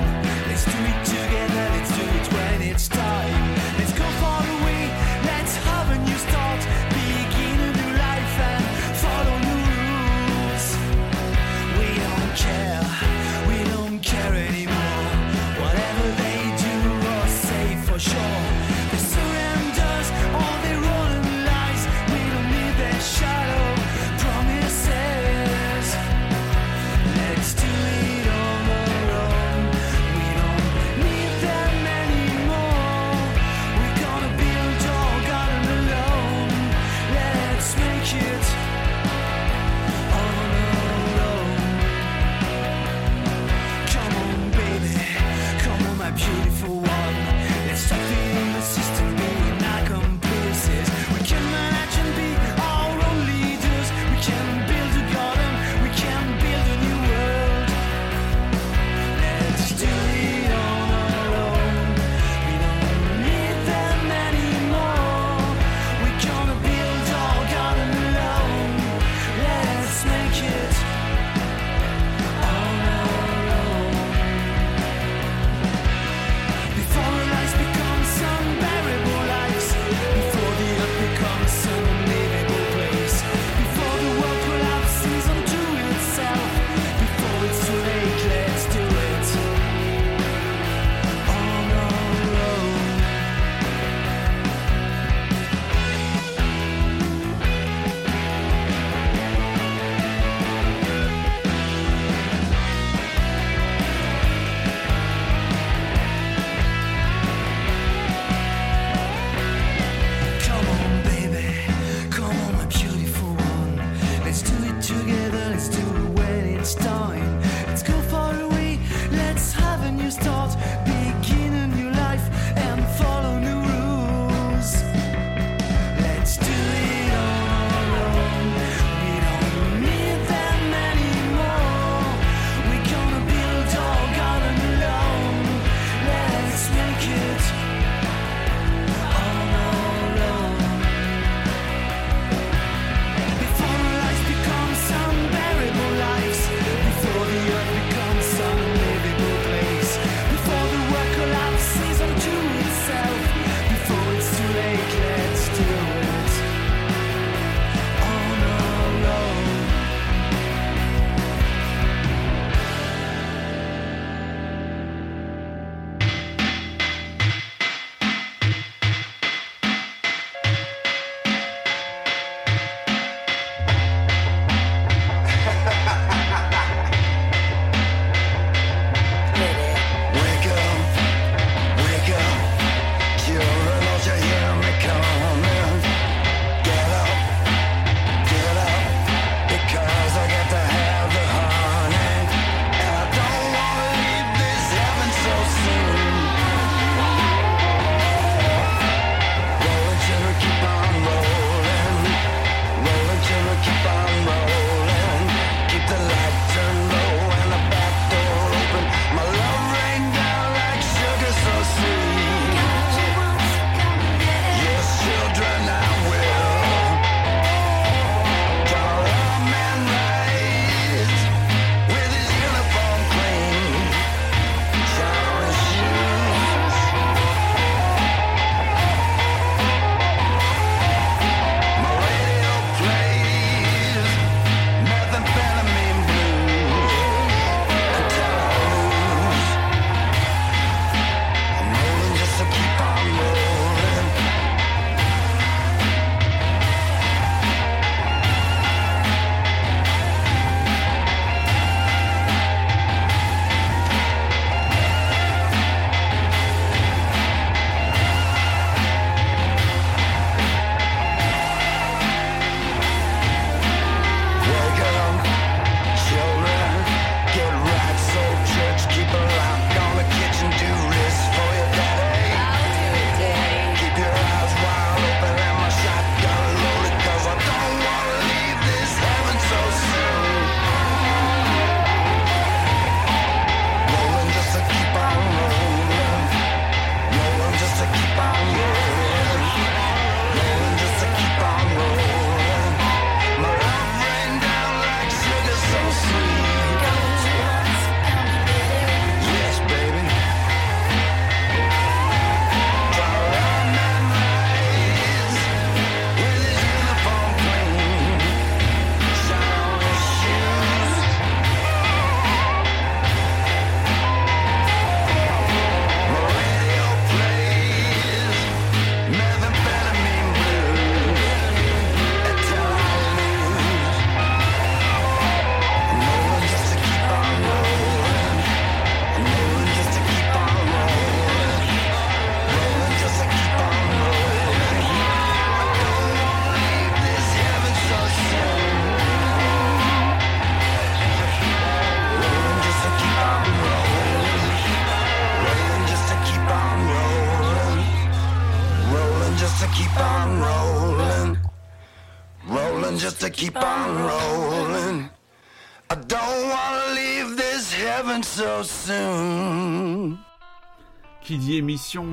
[0.48, 1.64] Let's do it together.
[1.74, 3.54] Let's do it when it's time.
[3.78, 4.82] Let's go far away.
[5.24, 6.60] Let's have a new start.
[7.00, 8.64] Begin a new life and
[9.02, 10.66] follow new rules.
[11.78, 12.84] We don't care.
[13.48, 15.04] We don't care anymore.
[15.62, 16.76] Whatever they do
[17.14, 18.43] or say for sure.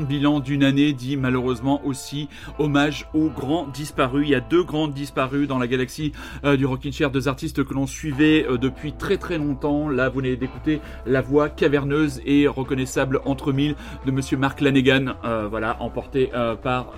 [0.08, 2.30] Bilan d'une année dit malheureusement aussi
[2.60, 4.28] hommage aux grands disparus.
[4.28, 6.12] Il y a deux grands disparus dans la galaxie
[6.44, 9.90] euh, du Rockin' Chair, deux artistes que l'on suivait euh, depuis très très longtemps.
[9.90, 13.76] Là, vous venez d'écouter la voix caverneuse et reconnaissable entre mille
[14.06, 16.30] de Monsieur Mark Lanegan, euh, voilà, emporté
[16.64, 16.94] par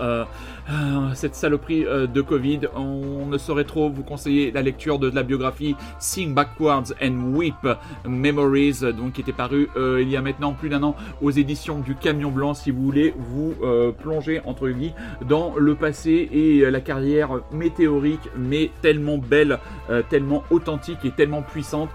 [1.14, 2.60] cette saloperie de Covid.
[2.74, 7.66] On ne saurait trop vous conseiller la lecture de la biographie Sing Backwards and Weep
[8.06, 11.80] Memories, donc qui était paru euh, il y a maintenant plus d'un an aux éditions
[11.80, 12.53] du Camion Blanc.
[12.54, 14.94] Si vous voulez vous euh, plonger entre guillemets
[15.28, 19.58] dans le passé et euh, la carrière météorique, mais tellement belle,
[19.90, 21.90] euh, tellement authentique et tellement puissante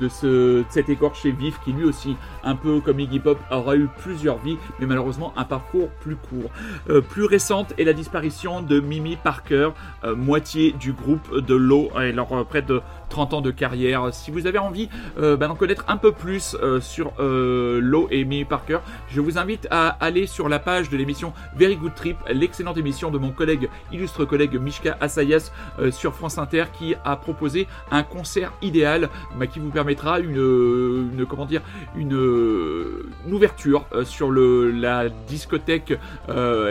[0.00, 0.26] de, ce,
[0.60, 4.38] de cet écorché vif qui lui aussi, un peu comme Iggy Pop, aura eu plusieurs
[4.38, 6.50] vies, mais malheureusement un parcours plus court.
[7.10, 9.70] Plus récente est la disparition de Mimi Parker,
[10.16, 12.80] moitié du groupe de Low, et leur près de
[13.12, 14.08] 30 ans de carrière.
[14.12, 18.08] Si vous avez envie euh, bah, d'en connaître un peu plus euh, sur euh, Low
[18.10, 18.78] et Mimi Parker,
[19.10, 23.10] je vous invite à aller sur la page de l'émission Very Good Trip, l'excellente émission
[23.10, 28.02] de mon collègue, illustre collègue Mishka Asayas euh, sur France Inter qui a proposé un
[28.02, 31.60] concert idéal bah, qui vous permettra une, comment dire
[31.94, 32.16] une,
[33.30, 35.98] ouverture sur la discothèque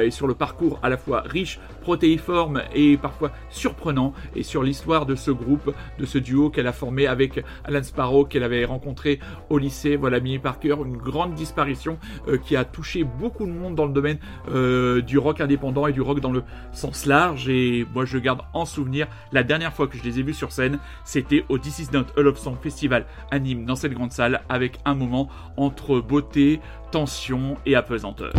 [0.03, 5.05] et sur le parcours à la fois riche, protéiforme et parfois surprenant et sur l'histoire
[5.05, 9.19] de ce groupe, de ce duo qu'elle a formé avec Alan Sparrow qu'elle avait rencontré
[9.49, 9.95] au lycée.
[9.95, 11.97] Voilà Mimi Parker, une grande disparition
[12.27, 15.93] euh, qui a touché beaucoup de monde dans le domaine euh, du rock indépendant et
[15.93, 17.49] du rock dans le sens large.
[17.49, 20.51] Et moi je garde en souvenir la dernière fois que je les ai vus sur
[20.51, 24.11] scène, c'était au This Is Not a Love Song Festival à Nîmes dans cette grande
[24.11, 26.59] salle avec un moment entre beauté,
[26.91, 28.33] tension et apesanteur.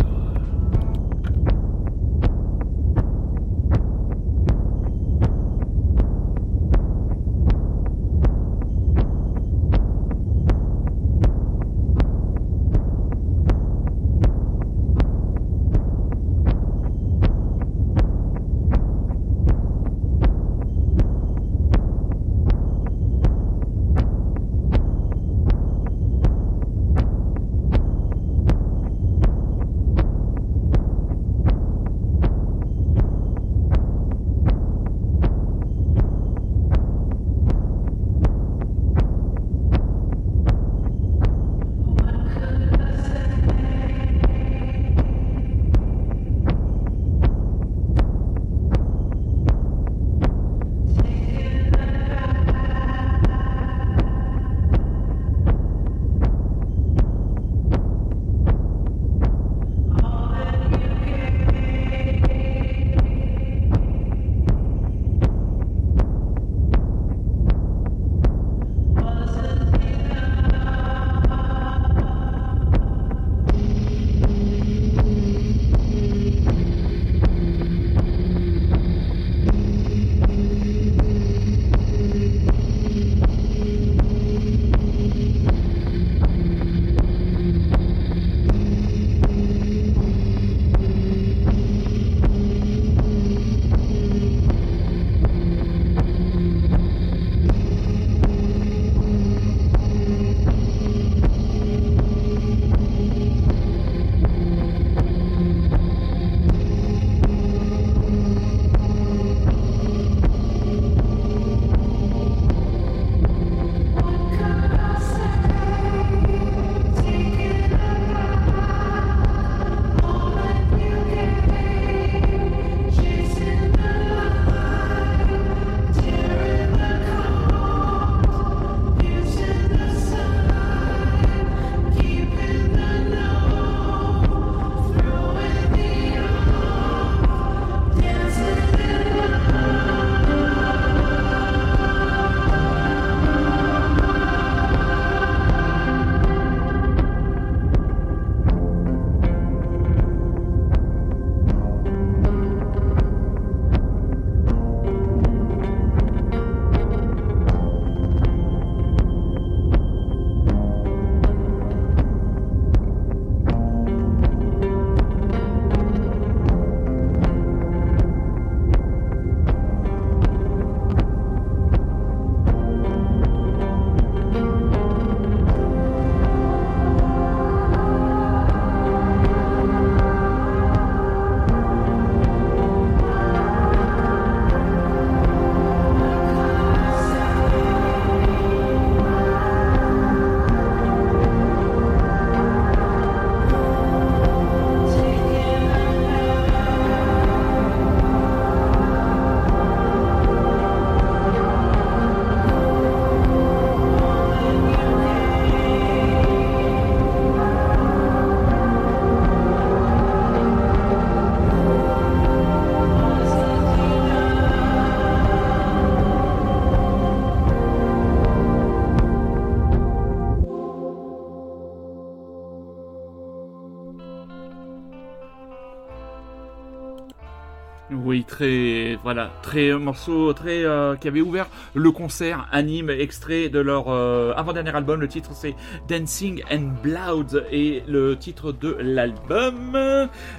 [229.53, 234.33] Très euh, morceau, très euh, qui avait ouvert le concert anime extrait de leur euh,
[234.35, 234.99] avant-dernier album.
[234.99, 235.53] Le titre c'est
[235.87, 239.77] Dancing and Blood et le titre de l'album,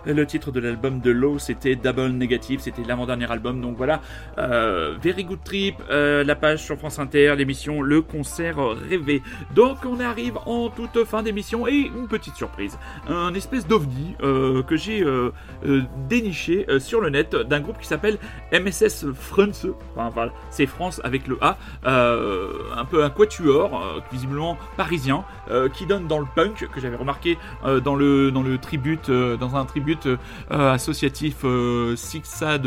[0.04, 3.60] le titre de l'album de Low c'était Double Negative, c'était l'avant-dernier album.
[3.60, 4.00] Donc voilà,
[4.36, 8.56] Very Good Trip, la page sur France Inter, l'émission Le concert
[8.88, 9.22] rêvé.
[9.54, 12.78] Donc on arrive en toute fin d'émission et une petite surprise,
[13.08, 15.04] un espèce d'ovni que j'ai
[16.08, 18.18] déniché sur le net d'un groupe qui s'appelle
[18.52, 19.66] MSS France.
[19.94, 21.56] Enfin voilà, c'est France avec le A,
[21.86, 26.80] euh, un peu un quatuor, euh, visiblement parisien, euh, qui donne dans le punk que
[26.80, 27.38] j'avais remarqué
[27.84, 30.08] dans le tribute, dans un tribute
[30.50, 31.44] associatif
[31.96, 32.66] Six Sad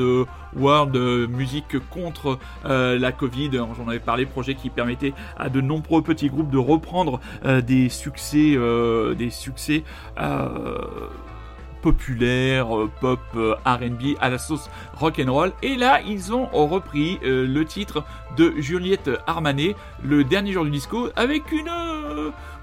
[0.56, 0.96] World
[1.30, 3.52] musique contre la Covid.
[3.52, 8.58] J'en avais parlé, projet qui permettait à de nombreux petits groupes de reprendre des succès,
[9.18, 9.84] des succès.
[11.88, 15.54] Populaires, euh, pop, euh, R&B à la sauce rock and roll.
[15.64, 18.04] Et là, ils ont repris euh, le titre
[18.36, 19.74] de Juliette Armanet,
[20.04, 21.44] le dernier jour du disco, avec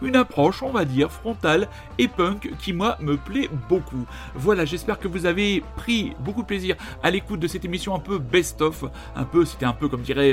[0.02, 1.68] une approche, on va dire, frontale
[1.98, 4.06] et punk qui moi me plaît beaucoup.
[4.34, 7.98] Voilà, j'espère que vous avez pris beaucoup de plaisir à l'écoute de cette émission un
[7.98, 8.84] peu best-of,
[9.16, 10.32] un peu, c'était un peu comme dirait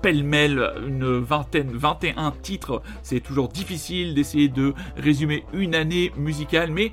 [0.00, 2.80] pêle-mêle, une vingtaine, 21 titres.
[3.02, 6.92] C'est toujours difficile d'essayer de résumer une année musicale, mais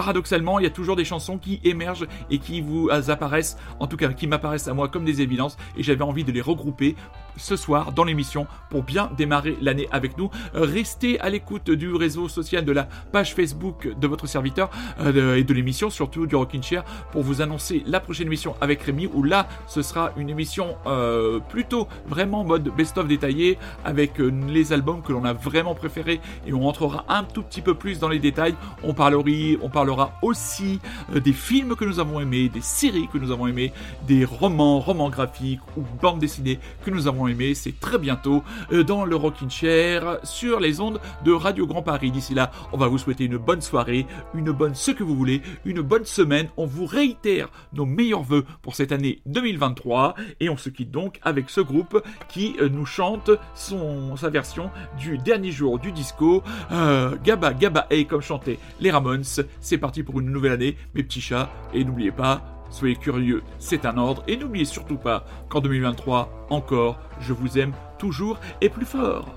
[0.00, 3.98] paradoxalement, il y a toujours des chansons qui émergent et qui vous apparaissent, en tout
[3.98, 6.96] cas qui m'apparaissent à moi comme des évidences, et j'avais envie de les regrouper
[7.36, 10.30] ce soir dans l'émission pour bien démarrer l'année avec nous.
[10.54, 14.70] Euh, Restez à l'écoute du réseau social de la page Facebook de votre serviteur
[15.00, 18.82] euh, et de l'émission, surtout du Rockin' Chair, pour vous annoncer la prochaine émission avec
[18.82, 24.72] Rémi, où là, ce sera une émission euh, plutôt vraiment mode best-of détaillé, avec les
[24.72, 28.08] albums que l'on a vraiment préférés, et on rentrera un tout petit peu plus dans
[28.08, 28.54] les détails.
[28.82, 29.22] On parlera,
[29.62, 30.80] on parlera aussi
[31.12, 33.72] des films que nous avons aimés, des séries que nous avons aimés,
[34.06, 37.54] des romans, romans graphiques ou bandes dessinées que nous avons aimés.
[37.54, 38.42] C'est très bientôt
[38.72, 42.10] euh, dans le Rockin' Chair sur les ondes de Radio Grand Paris.
[42.10, 45.42] D'ici là, on va vous souhaiter une bonne soirée, une bonne ce que vous voulez,
[45.64, 46.48] une bonne semaine.
[46.56, 51.18] On vous réitère nos meilleurs voeux pour cette année 2023 et on se quitte donc
[51.22, 56.42] avec ce groupe qui euh, nous chante son, sa version du dernier jour du disco.
[56.72, 59.24] Euh, Gaba Gaba Hey comme chantaient les Ramones.
[59.60, 61.50] C'est parti pour une nouvelle année, mes petits chats.
[61.74, 64.22] Et n'oubliez pas, soyez curieux, c'est un ordre.
[64.26, 69.34] Et n'oubliez surtout pas qu'en 2023, encore, je vous aime toujours et plus fort.